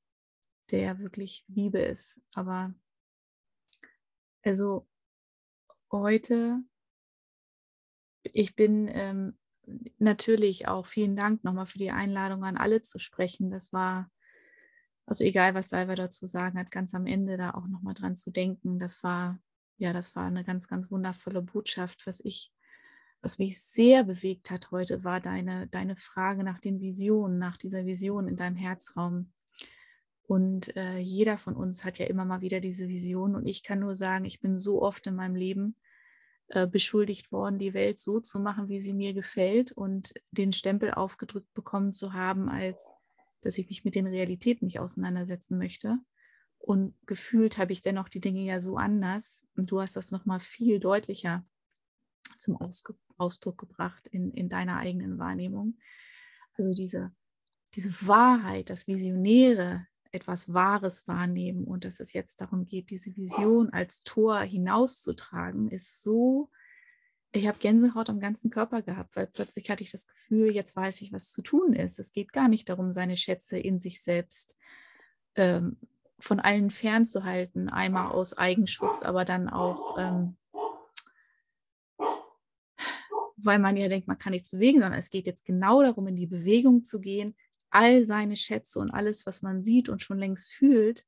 der 0.70 0.98
wirklich 0.98 1.44
Liebe 1.48 1.80
ist. 1.80 2.20
Aber 2.34 2.74
also 4.42 4.86
heute, 5.90 6.62
ich 8.24 8.54
bin 8.54 8.88
ähm, 8.88 9.38
natürlich 9.98 10.68
auch, 10.68 10.86
vielen 10.86 11.16
Dank 11.16 11.44
nochmal 11.44 11.66
für 11.66 11.78
die 11.78 11.90
Einladung 11.90 12.44
an 12.44 12.56
alle 12.56 12.82
zu 12.82 12.98
sprechen. 12.98 13.50
Das 13.50 13.72
war 13.72 14.10
also 15.06 15.24
egal, 15.24 15.54
was 15.54 15.68
Salva 15.68 15.94
dazu 15.94 16.26
sagen 16.26 16.58
hat, 16.58 16.70
ganz 16.70 16.94
am 16.94 17.06
Ende 17.06 17.36
da 17.36 17.50
auch 17.52 17.66
nochmal 17.66 17.94
dran 17.94 18.16
zu 18.16 18.30
denken, 18.30 18.78
das 18.78 19.02
war, 19.02 19.38
ja, 19.76 19.92
das 19.92 20.16
war 20.16 20.24
eine 20.24 20.44
ganz, 20.44 20.68
ganz 20.68 20.90
wundervolle 20.90 21.42
Botschaft. 21.42 22.06
Was 22.06 22.24
ich, 22.24 22.52
was 23.20 23.38
mich 23.38 23.60
sehr 23.60 24.04
bewegt 24.04 24.50
hat 24.50 24.70
heute, 24.70 25.04
war 25.04 25.20
deine, 25.20 25.66
deine 25.68 25.96
Frage 25.96 26.42
nach 26.42 26.58
den 26.58 26.80
Visionen, 26.80 27.38
nach 27.38 27.56
dieser 27.56 27.84
Vision 27.84 28.28
in 28.28 28.36
deinem 28.36 28.56
Herzraum. 28.56 29.32
Und 30.26 30.74
äh, 30.76 30.98
jeder 30.98 31.36
von 31.36 31.54
uns 31.54 31.84
hat 31.84 31.98
ja 31.98 32.06
immer 32.06 32.24
mal 32.24 32.40
wieder 32.40 32.60
diese 32.60 32.88
Vision. 32.88 33.36
Und 33.36 33.46
ich 33.46 33.62
kann 33.62 33.80
nur 33.80 33.94
sagen, 33.94 34.24
ich 34.24 34.40
bin 34.40 34.56
so 34.56 34.80
oft 34.80 35.06
in 35.06 35.16
meinem 35.16 35.34
Leben 35.34 35.76
äh, 36.48 36.66
beschuldigt 36.66 37.30
worden, 37.30 37.58
die 37.58 37.74
Welt 37.74 37.98
so 37.98 38.20
zu 38.20 38.40
machen, 38.40 38.68
wie 38.68 38.80
sie 38.80 38.94
mir 38.94 39.12
gefällt 39.12 39.72
und 39.72 40.14
den 40.30 40.54
Stempel 40.54 40.94
aufgedrückt 40.94 41.52
bekommen 41.52 41.92
zu 41.92 42.14
haben 42.14 42.48
als 42.48 42.94
dass 43.44 43.58
ich 43.58 43.68
mich 43.68 43.84
mit 43.84 43.94
den 43.94 44.06
Realitäten 44.06 44.66
nicht 44.66 44.80
auseinandersetzen 44.80 45.58
möchte. 45.58 45.98
Und 46.58 46.94
gefühlt 47.06 47.58
habe 47.58 47.72
ich 47.72 47.82
dennoch 47.82 48.08
die 48.08 48.20
Dinge 48.20 48.40
ja 48.40 48.58
so 48.58 48.76
anders. 48.76 49.46
Und 49.54 49.70
du 49.70 49.80
hast 49.80 49.96
das 49.96 50.10
nochmal 50.10 50.40
viel 50.40 50.80
deutlicher 50.80 51.46
zum 52.38 52.56
Ausge 52.56 52.94
Ausdruck 53.16 53.58
gebracht 53.58 54.08
in, 54.08 54.32
in 54.32 54.48
deiner 54.48 54.78
eigenen 54.78 55.18
Wahrnehmung. 55.18 55.78
Also 56.54 56.74
diese, 56.74 57.14
diese 57.74 57.92
Wahrheit, 58.06 58.70
das 58.70 58.88
Visionäre, 58.88 59.86
etwas 60.10 60.52
Wahres 60.52 61.06
wahrnehmen 61.08 61.64
und 61.64 61.84
dass 61.84 62.00
es 62.00 62.12
jetzt 62.12 62.40
darum 62.40 62.66
geht, 62.66 62.90
diese 62.90 63.16
Vision 63.16 63.70
als 63.70 64.04
Tor 64.04 64.40
hinauszutragen, 64.40 65.68
ist 65.70 66.02
so 66.02 66.50
ich 67.34 67.48
habe 67.48 67.58
Gänsehaut 67.58 68.10
am 68.10 68.20
ganzen 68.20 68.50
Körper 68.50 68.82
gehabt, 68.82 69.16
weil 69.16 69.26
plötzlich 69.26 69.68
hatte 69.68 69.82
ich 69.82 69.90
das 69.90 70.06
Gefühl, 70.06 70.54
jetzt 70.54 70.76
weiß 70.76 71.02
ich, 71.02 71.12
was 71.12 71.32
zu 71.32 71.42
tun 71.42 71.72
ist. 71.72 71.98
Es 71.98 72.12
geht 72.12 72.32
gar 72.32 72.48
nicht 72.48 72.68
darum, 72.68 72.92
seine 72.92 73.16
Schätze 73.16 73.58
in 73.58 73.80
sich 73.80 74.02
selbst 74.02 74.56
ähm, 75.34 75.76
von 76.20 76.38
allen 76.38 76.70
fernzuhalten, 76.70 77.68
einmal 77.68 78.12
aus 78.12 78.38
Eigenschutz, 78.38 79.02
aber 79.02 79.24
dann 79.24 79.48
auch, 79.48 79.98
ähm, 79.98 80.36
weil 83.36 83.58
man 83.58 83.76
ja 83.76 83.88
denkt, 83.88 84.06
man 84.06 84.18
kann 84.18 84.32
nichts 84.32 84.50
bewegen, 84.50 84.80
sondern 84.80 84.98
es 84.98 85.10
geht 85.10 85.26
jetzt 85.26 85.44
genau 85.44 85.82
darum, 85.82 86.06
in 86.06 86.16
die 86.16 86.28
Bewegung 86.28 86.84
zu 86.84 87.00
gehen, 87.00 87.34
all 87.70 88.04
seine 88.04 88.36
Schätze 88.36 88.78
und 88.78 88.92
alles, 88.92 89.26
was 89.26 89.42
man 89.42 89.64
sieht 89.64 89.88
und 89.88 90.02
schon 90.02 90.18
längst 90.18 90.52
fühlt, 90.52 91.04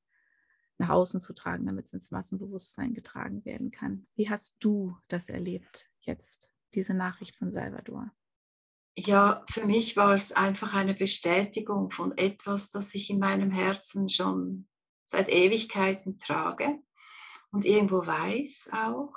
nach 0.79 0.89
außen 0.89 1.21
zu 1.21 1.33
tragen, 1.35 1.67
damit 1.67 1.87
es 1.87 1.93
ins 1.93 2.11
Massenbewusstsein 2.11 2.95
getragen 2.95 3.45
werden 3.45 3.71
kann. 3.71 4.09
Wie 4.17 4.29
hast 4.29 4.57
du 4.59 4.97
das 5.07 5.29
erlebt? 5.29 5.89
Jetzt 6.07 6.53
diese 6.75 6.95
Nachricht 6.95 7.37
von 7.37 7.51
Salvador? 7.51 8.11
Ja, 8.99 9.45
für 9.51 9.67
mich 9.67 9.97
war 9.97 10.15
es 10.15 10.33
einfach 10.33 10.73
eine 10.73 10.95
Bestätigung 10.95 11.91
von 11.91 12.17
etwas, 12.17 12.71
das 12.71 12.95
ich 12.95 13.11
in 13.11 13.19
meinem 13.19 13.51
Herzen 13.51 14.09
schon 14.09 14.69
seit 15.05 15.29
Ewigkeiten 15.29 16.19
trage 16.19 16.79
und 17.51 17.65
irgendwo 17.65 18.07
weiß 18.07 18.71
auch. 18.73 19.15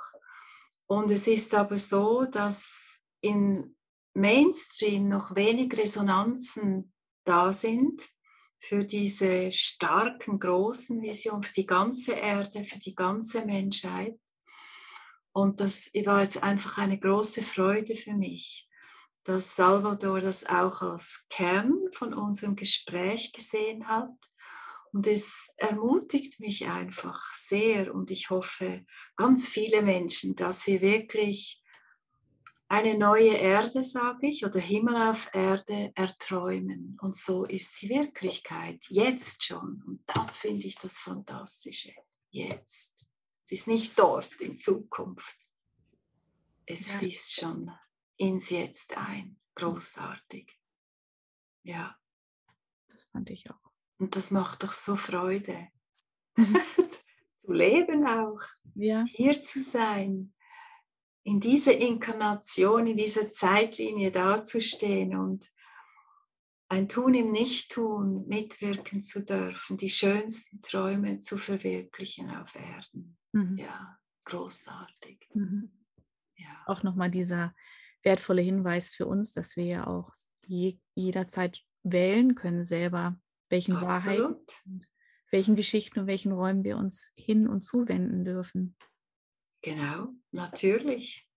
Und 0.86 1.10
es 1.10 1.26
ist 1.28 1.54
aber 1.54 1.78
so, 1.78 2.24
dass 2.24 3.02
in 3.20 3.76
Mainstream 4.12 5.08
noch 5.08 5.34
wenig 5.34 5.76
Resonanzen 5.78 6.92
da 7.24 7.52
sind, 7.52 8.02
für 8.58 8.84
diese 8.84 9.50
starken, 9.50 10.38
großen 10.38 11.00
Visionen, 11.00 11.42
für 11.42 11.54
die 11.54 11.66
ganze 11.66 12.12
Erde, 12.12 12.64
für 12.64 12.78
die 12.78 12.94
ganze 12.94 13.44
Menschheit. 13.44 14.18
Und 15.32 15.60
das 15.60 15.90
war 16.04 16.22
jetzt 16.22 16.42
einfach 16.42 16.78
eine 16.78 16.98
große 16.98 17.42
Freude 17.42 17.94
für 17.94 18.14
mich, 18.14 18.68
dass 19.24 19.54
Salvador 19.54 20.20
das 20.20 20.44
auch 20.46 20.82
als 20.82 21.26
Kern 21.28 21.78
von 21.92 22.14
unserem 22.14 22.56
Gespräch 22.56 23.32
gesehen 23.32 23.86
hat. 23.86 24.10
Und 24.92 25.06
es 25.06 25.52
ermutigt 25.56 26.40
mich 26.40 26.66
einfach 26.66 27.32
sehr 27.32 27.94
und 27.94 28.10
ich 28.10 28.30
hoffe 28.30 28.84
ganz 29.14 29.48
viele 29.48 29.82
Menschen, 29.82 30.34
dass 30.34 30.66
wir 30.66 30.80
wirklich 30.80 31.62
eine 32.70 32.96
neue 32.96 33.34
Erde, 33.34 33.82
sage 33.82 34.28
ich, 34.28 34.44
oder 34.44 34.60
Himmel 34.60 34.96
auf 34.96 35.30
Erde 35.32 35.92
erträumen. 35.96 36.96
Und 37.00 37.16
so 37.16 37.44
ist 37.44 37.76
sie 37.76 37.88
Wirklichkeit, 37.88 38.84
jetzt 38.88 39.44
schon. 39.44 39.82
Und 39.86 40.02
das 40.06 40.36
finde 40.36 40.66
ich 40.66 40.76
das 40.76 40.96
Fantastische, 40.96 41.92
jetzt. 42.30 43.09
Es 43.50 43.62
ist 43.62 43.66
nicht 43.66 43.98
dort 43.98 44.32
in 44.40 44.60
Zukunft. 44.60 45.36
Es 46.66 46.86
ja. 46.86 46.94
fließt 46.94 47.32
schon 47.32 47.68
ins 48.16 48.50
Jetzt 48.50 48.96
ein. 48.96 49.40
Großartig. 49.56 50.56
Ja. 51.64 51.98
Das 52.90 53.06
fand 53.06 53.28
ich 53.28 53.50
auch. 53.50 53.72
Und 53.98 54.14
das 54.14 54.30
macht 54.30 54.62
doch 54.62 54.70
so 54.70 54.94
Freude. 54.94 55.66
zu 56.36 57.52
leben 57.52 58.06
auch. 58.06 58.40
Ja. 58.76 59.04
Hier 59.08 59.42
zu 59.42 59.60
sein 59.60 60.32
in 61.24 61.40
dieser 61.40 61.76
Inkarnation, 61.76 62.86
in 62.86 62.96
dieser 62.96 63.32
Zeitlinie 63.32 64.12
dazustehen 64.12 65.16
und 65.16 65.50
ein 66.68 66.88
Tun 66.88 67.14
im 67.14 67.32
Nichttun 67.32 68.28
mitwirken 68.28 69.02
zu 69.02 69.24
dürfen, 69.24 69.76
die 69.76 69.90
schönsten 69.90 70.62
Träume 70.62 71.18
zu 71.18 71.36
verwirklichen 71.36 72.30
auf 72.30 72.54
Erden. 72.54 73.16
Mhm. 73.32 73.58
Ja, 73.58 73.98
großartig. 74.24 75.28
Mhm. 75.34 75.70
Ja. 76.36 76.64
Auch 76.66 76.82
nochmal 76.82 77.10
dieser 77.10 77.54
wertvolle 78.02 78.42
Hinweis 78.42 78.90
für 78.90 79.06
uns, 79.06 79.32
dass 79.32 79.56
wir 79.56 79.64
ja 79.64 79.86
auch 79.86 80.10
je, 80.46 80.78
jederzeit 80.94 81.62
wählen 81.82 82.34
können 82.34 82.64
selber, 82.64 83.18
welchen 83.48 83.74
Wahrheiten, 83.74 84.86
welchen 85.30 85.56
Geschichten 85.56 86.00
und 86.00 86.06
welchen 86.06 86.32
Räumen 86.32 86.64
wir 86.64 86.76
uns 86.76 87.12
hin 87.16 87.48
und 87.48 87.62
zuwenden 87.62 88.24
dürfen. 88.24 88.76
Genau, 89.62 90.08
natürlich. 90.32 91.28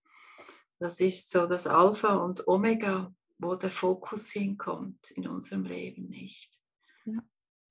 Das 0.79 0.99
ist 0.99 1.29
so 1.29 1.47
das 1.47 1.67
Alpha 1.67 2.15
und 2.15 2.47
Omega, 2.47 3.13
wo 3.37 3.55
der 3.55 3.71
Fokus 3.71 4.31
hinkommt 4.31 5.11
in 5.11 5.27
unserem 5.27 5.65
Leben 5.65 6.07
nicht. 6.09 6.59
Ja. 7.05 7.21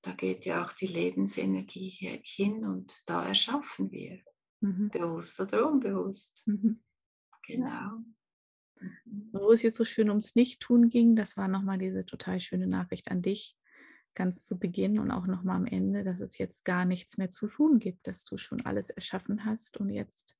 Da 0.03 0.13
geht 0.13 0.47
ja 0.47 0.65
auch 0.65 0.73
die 0.73 0.89
Lebensenergie 0.89 2.21
hin 2.25 2.65
und 2.65 3.03
da 3.07 3.27
erschaffen 3.27 3.91
wir. 3.93 4.21
Mhm. 4.61 4.91
Bewusst 4.91 5.41
oder 5.41 5.71
unbewusst. 5.71 6.43
Mhm. 6.47 6.83
Genau. 7.47 8.03
Mhm. 8.81 9.31
Wo 9.33 9.53
es 9.53 9.63
jetzt 9.63 9.77
so 9.77 9.85
schön 9.85 10.11
ums 10.11 10.35
Nicht-Tun 10.35 10.89
ging, 10.89 11.15
das 11.15 11.37
war 11.37 11.49
nochmal 11.49 11.79
diese 11.79 12.05
total 12.05 12.41
schöne 12.41 12.67
Nachricht 12.67 13.11
an 13.11 13.23
dich, 13.23 13.57
ganz 14.15 14.45
zu 14.45 14.59
Beginn 14.59 14.99
und 14.99 15.11
auch 15.13 15.27
nochmal 15.27 15.57
am 15.57 15.67
Ende, 15.67 16.03
dass 16.03 16.21
es 16.21 16.37
jetzt 16.37 16.65
gar 16.65 16.85
nichts 16.85 17.17
mehr 17.17 17.31
zu 17.31 17.47
tun 17.47 17.79
gibt, 17.79 18.07
dass 18.09 18.25
du 18.25 18.39
schon 18.39 18.61
alles 18.67 18.91
erschaffen 18.91 19.45
hast 19.45 19.79
und 19.79 19.89
jetzt 19.89 20.37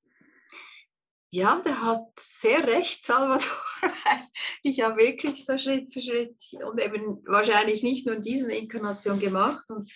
ja, 1.35 1.63
der 1.65 1.81
hat 1.81 2.21
sehr 2.21 2.67
recht, 2.67 3.07
Salvador. 3.07 3.49
ich 4.63 4.81
habe 4.81 4.97
wirklich 4.99 5.45
so 5.45 5.59
Schritt 5.59 5.93
für 5.93 6.01
Schritt 6.01 6.41
und 6.65 6.81
eben 6.81 7.25
wahrscheinlich 7.27 7.83
nicht 7.83 8.07
nur 8.07 8.17
in 8.17 8.23
diesen 8.23 8.51
Inkarnation 8.51 9.19
gemacht 9.19 9.71
und 9.71 9.91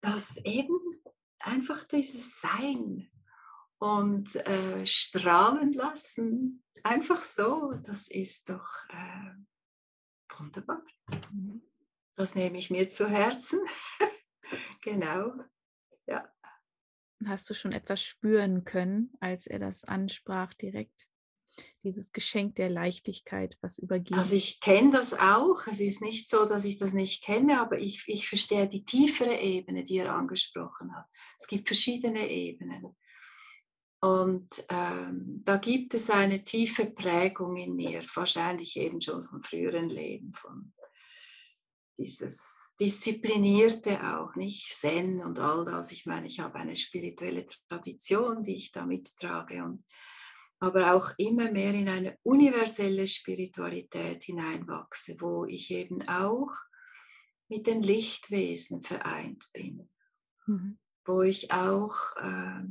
das 0.00 0.36
eben 0.44 0.78
einfach 1.38 1.84
dieses 1.84 2.40
Sein 2.40 3.10
und 3.78 4.34
äh, 4.36 4.86
strahlen 4.86 5.72
lassen, 5.72 6.64
einfach 6.82 7.22
so, 7.22 7.72
das 7.84 8.08
ist 8.08 8.48
doch 8.48 8.68
äh, 8.88 10.38
wunderbar. 10.38 10.82
Mhm. 11.32 11.62
Das 12.14 12.34
nehme 12.34 12.56
ich 12.56 12.70
mir 12.70 12.88
zu 12.88 13.08
Herzen. 13.08 13.60
genau, 14.82 15.32
ja. 16.06 16.32
Hast 17.24 17.50
du 17.50 17.54
schon 17.54 17.72
etwas 17.72 18.02
spüren 18.02 18.64
können, 18.64 19.12
als 19.20 19.46
er 19.46 19.58
das 19.58 19.84
ansprach 19.84 20.54
direkt? 20.54 21.08
Dieses 21.82 22.12
Geschenk 22.12 22.56
der 22.56 22.68
Leichtigkeit, 22.68 23.56
was 23.60 23.78
übergeht. 23.78 24.16
Also 24.16 24.34
ich 24.34 24.60
kenne 24.60 24.92
das 24.92 25.14
auch. 25.14 25.66
Es 25.66 25.80
ist 25.80 26.02
nicht 26.02 26.28
so, 26.28 26.44
dass 26.44 26.64
ich 26.64 26.78
das 26.78 26.92
nicht 26.92 27.22
kenne, 27.22 27.60
aber 27.60 27.78
ich, 27.78 28.04
ich 28.06 28.28
verstehe 28.28 28.68
die 28.68 28.84
tiefere 28.84 29.38
Ebene, 29.38 29.84
die 29.84 29.98
er 29.98 30.12
angesprochen 30.12 30.94
hat. 30.96 31.06
Es 31.38 31.46
gibt 31.46 31.68
verschiedene 31.68 32.28
Ebenen. 32.28 32.96
Und 34.00 34.64
ähm, 34.68 35.42
da 35.44 35.56
gibt 35.56 35.94
es 35.94 36.10
eine 36.10 36.44
tiefe 36.44 36.86
Prägung 36.86 37.56
in 37.56 37.74
mir, 37.74 38.04
wahrscheinlich 38.14 38.76
eben 38.76 39.00
schon 39.00 39.22
vom 39.22 39.40
früheren 39.40 39.88
Leben, 39.88 40.32
von 40.34 40.72
dieses 41.98 42.74
Disziplinierte 42.78 43.98
auch, 44.02 44.34
nicht 44.34 44.72
Zen 44.74 45.20
und 45.22 45.38
all 45.38 45.64
das. 45.64 45.92
Ich 45.92 46.04
meine, 46.04 46.26
ich 46.26 46.40
habe 46.40 46.56
eine 46.56 46.76
spirituelle 46.76 47.46
Tradition, 47.68 48.42
die 48.42 48.56
ich 48.56 48.70
da 48.70 48.84
mittrage 48.84 49.64
und 49.64 49.82
aber 50.66 50.94
auch 50.94 51.12
immer 51.16 51.50
mehr 51.50 51.72
in 51.72 51.88
eine 51.88 52.18
universelle 52.22 53.06
Spiritualität 53.06 54.24
hineinwachse, 54.24 55.16
wo 55.20 55.44
ich 55.44 55.70
eben 55.70 56.06
auch 56.08 56.50
mit 57.48 57.66
den 57.66 57.82
Lichtwesen 57.82 58.82
vereint 58.82 59.46
bin, 59.52 59.88
mhm. 60.46 60.78
wo 61.04 61.22
ich 61.22 61.52
auch, 61.52 61.96
äh, 62.16 62.64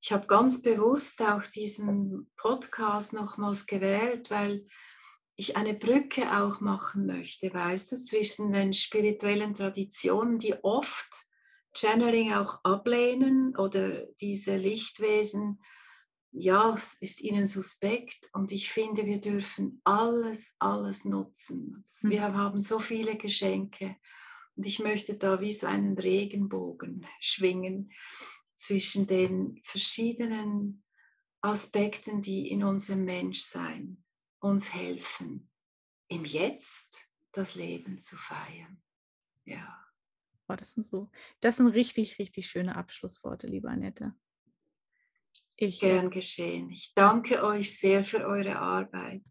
ich 0.00 0.12
habe 0.12 0.26
ganz 0.26 0.62
bewusst 0.62 1.22
auch 1.22 1.42
diesen 1.42 2.30
Podcast 2.36 3.14
nochmals 3.14 3.66
gewählt, 3.66 4.30
weil 4.30 4.66
ich 5.34 5.56
eine 5.56 5.74
Brücke 5.74 6.36
auch 6.36 6.60
machen 6.60 7.06
möchte, 7.06 7.52
weißt 7.52 7.92
du, 7.92 7.96
zwischen 7.96 8.52
den 8.52 8.72
spirituellen 8.72 9.54
Traditionen, 9.54 10.38
die 10.38 10.54
oft 10.62 11.28
Channeling 11.74 12.34
auch 12.34 12.62
ablehnen 12.64 13.56
oder 13.56 14.06
diese 14.20 14.56
Lichtwesen, 14.56 15.60
ja, 16.30 16.74
ist 17.00 17.20
ihnen 17.20 17.48
suspekt 17.48 18.30
und 18.32 18.52
ich 18.52 18.70
finde, 18.70 19.06
wir 19.06 19.20
dürfen 19.20 19.80
alles, 19.84 20.54
alles 20.58 21.04
nutzen. 21.04 21.82
Mhm. 22.02 22.10
Wir 22.10 22.34
haben 22.34 22.60
so 22.60 22.78
viele 22.78 23.16
Geschenke 23.16 23.96
und 24.56 24.66
ich 24.66 24.78
möchte 24.78 25.16
da 25.16 25.40
wie 25.40 25.52
so 25.52 25.66
einen 25.66 25.98
Regenbogen 25.98 27.06
schwingen 27.20 27.92
zwischen 28.54 29.06
den 29.06 29.60
verschiedenen 29.64 30.84
Aspekten, 31.40 32.22
die 32.22 32.50
in 32.50 32.64
unserem 32.64 33.04
Menschsein 33.04 34.02
uns 34.40 34.74
helfen, 34.74 35.50
im 36.08 36.24
Jetzt 36.24 37.08
das 37.32 37.54
Leben 37.54 37.98
zu 37.98 38.16
feiern. 38.16 38.82
Ja. 39.44 39.84
Oh, 40.48 40.56
das 40.56 40.72
sind 40.72 40.84
so, 40.84 41.10
das 41.40 41.58
sind 41.58 41.68
richtig, 41.68 42.18
richtig 42.18 42.48
schöne 42.48 42.74
Abschlussworte, 42.76 43.46
liebe 43.46 43.68
Annette. 43.68 44.14
Ich, 45.60 45.82
äh, 45.82 45.88
Gern 45.88 46.10
geschehen. 46.10 46.70
Ich 46.70 46.94
danke 46.94 47.42
euch 47.42 47.76
sehr 47.76 48.04
für 48.04 48.24
eure 48.24 48.56
Arbeit. 48.56 49.24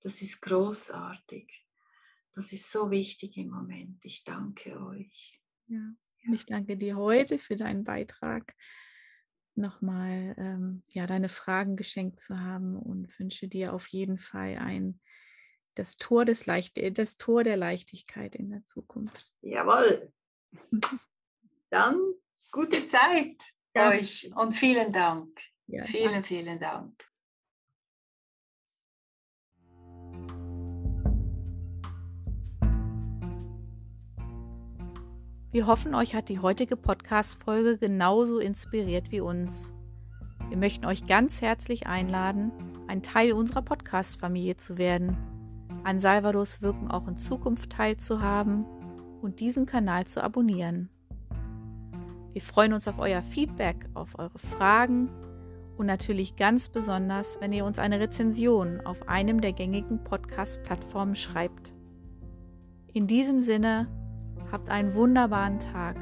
Das 0.00 0.22
ist 0.22 0.40
großartig. 0.40 1.66
Das 2.32 2.52
ist 2.52 2.72
so 2.72 2.90
wichtig 2.90 3.36
im 3.36 3.50
Moment. 3.50 4.02
Ich 4.04 4.24
danke 4.24 4.80
euch. 4.80 5.38
Ja, 5.66 5.92
ja. 6.22 6.32
ich 6.32 6.46
danke 6.46 6.78
dir 6.78 6.96
heute 6.96 7.38
für 7.38 7.56
deinen 7.56 7.84
Beitrag 7.84 8.54
nochmal 9.54 10.34
ähm, 10.38 10.82
ja, 10.92 11.06
deine 11.06 11.28
Fragen 11.28 11.76
geschenkt 11.76 12.20
zu 12.20 12.40
haben 12.40 12.76
und 12.76 13.18
wünsche 13.18 13.46
dir 13.46 13.74
auf 13.74 13.86
jeden 13.88 14.18
Fall 14.18 14.56
ein 14.56 14.98
das 15.74 15.98
Tor 15.98 16.24
des 16.24 16.46
Leicht 16.46 16.78
das 16.98 17.18
Tor 17.18 17.44
der 17.44 17.58
Leichtigkeit 17.58 18.34
in 18.34 18.48
der 18.48 18.64
Zukunft. 18.64 19.34
Jawohl. 19.42 20.10
Dann 21.70 22.00
gute 22.50 22.86
Zeit 22.86 23.52
ja. 23.74 23.90
euch 23.90 24.30
und 24.34 24.52
vielen 24.54 24.92
Dank. 24.92 25.28
Ja, 25.66 25.84
vielen, 25.84 26.12
danke. 26.12 26.28
vielen 26.28 26.58
Dank. 26.58 27.04
Wir 35.52 35.66
hoffen, 35.66 35.96
euch 35.96 36.14
hat 36.14 36.28
die 36.28 36.38
heutige 36.38 36.76
Podcast-Folge 36.76 37.76
genauso 37.76 38.38
inspiriert 38.38 39.10
wie 39.10 39.20
uns. 39.20 39.72
Wir 40.48 40.56
möchten 40.56 40.86
euch 40.86 41.06
ganz 41.06 41.42
herzlich 41.42 41.88
einladen, 41.88 42.52
ein 42.86 43.02
Teil 43.02 43.32
unserer 43.32 43.62
Podcast-Familie 43.62 44.56
zu 44.56 44.78
werden, 44.78 45.16
an 45.82 45.98
Salvadors 45.98 46.62
Wirken 46.62 46.88
auch 46.88 47.08
in 47.08 47.16
Zukunft 47.16 47.70
teilzuhaben 47.70 48.64
und 49.22 49.40
diesen 49.40 49.66
Kanal 49.66 50.06
zu 50.06 50.22
abonnieren. 50.22 50.88
Wir 52.32 52.42
freuen 52.42 52.72
uns 52.72 52.86
auf 52.86 52.98
euer 52.98 53.22
Feedback, 53.22 53.88
auf 53.94 54.18
eure 54.18 54.38
Fragen 54.38 55.10
und 55.76 55.86
natürlich 55.86 56.36
ganz 56.36 56.68
besonders, 56.68 57.38
wenn 57.40 57.52
ihr 57.52 57.64
uns 57.64 57.78
eine 57.78 58.00
Rezension 58.00 58.80
auf 58.82 59.08
einem 59.08 59.40
der 59.40 59.52
gängigen 59.52 60.04
Podcast-Plattformen 60.04 61.16
schreibt. 61.16 61.74
In 62.92 63.06
diesem 63.06 63.40
Sinne, 63.40 63.88
habt 64.50 64.70
einen 64.70 64.94
wunderbaren 64.94 65.58
Tag 65.58 65.96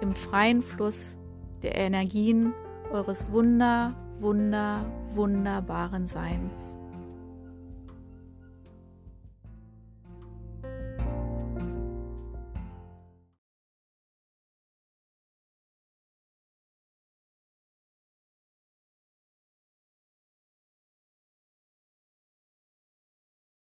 im 0.00 0.12
freien 0.12 0.62
Fluss 0.62 1.18
der 1.62 1.76
Energien 1.76 2.54
eures 2.92 3.30
wunder, 3.30 3.94
wunder, 4.20 4.84
wunderbaren 5.14 6.06
Seins. 6.06 6.77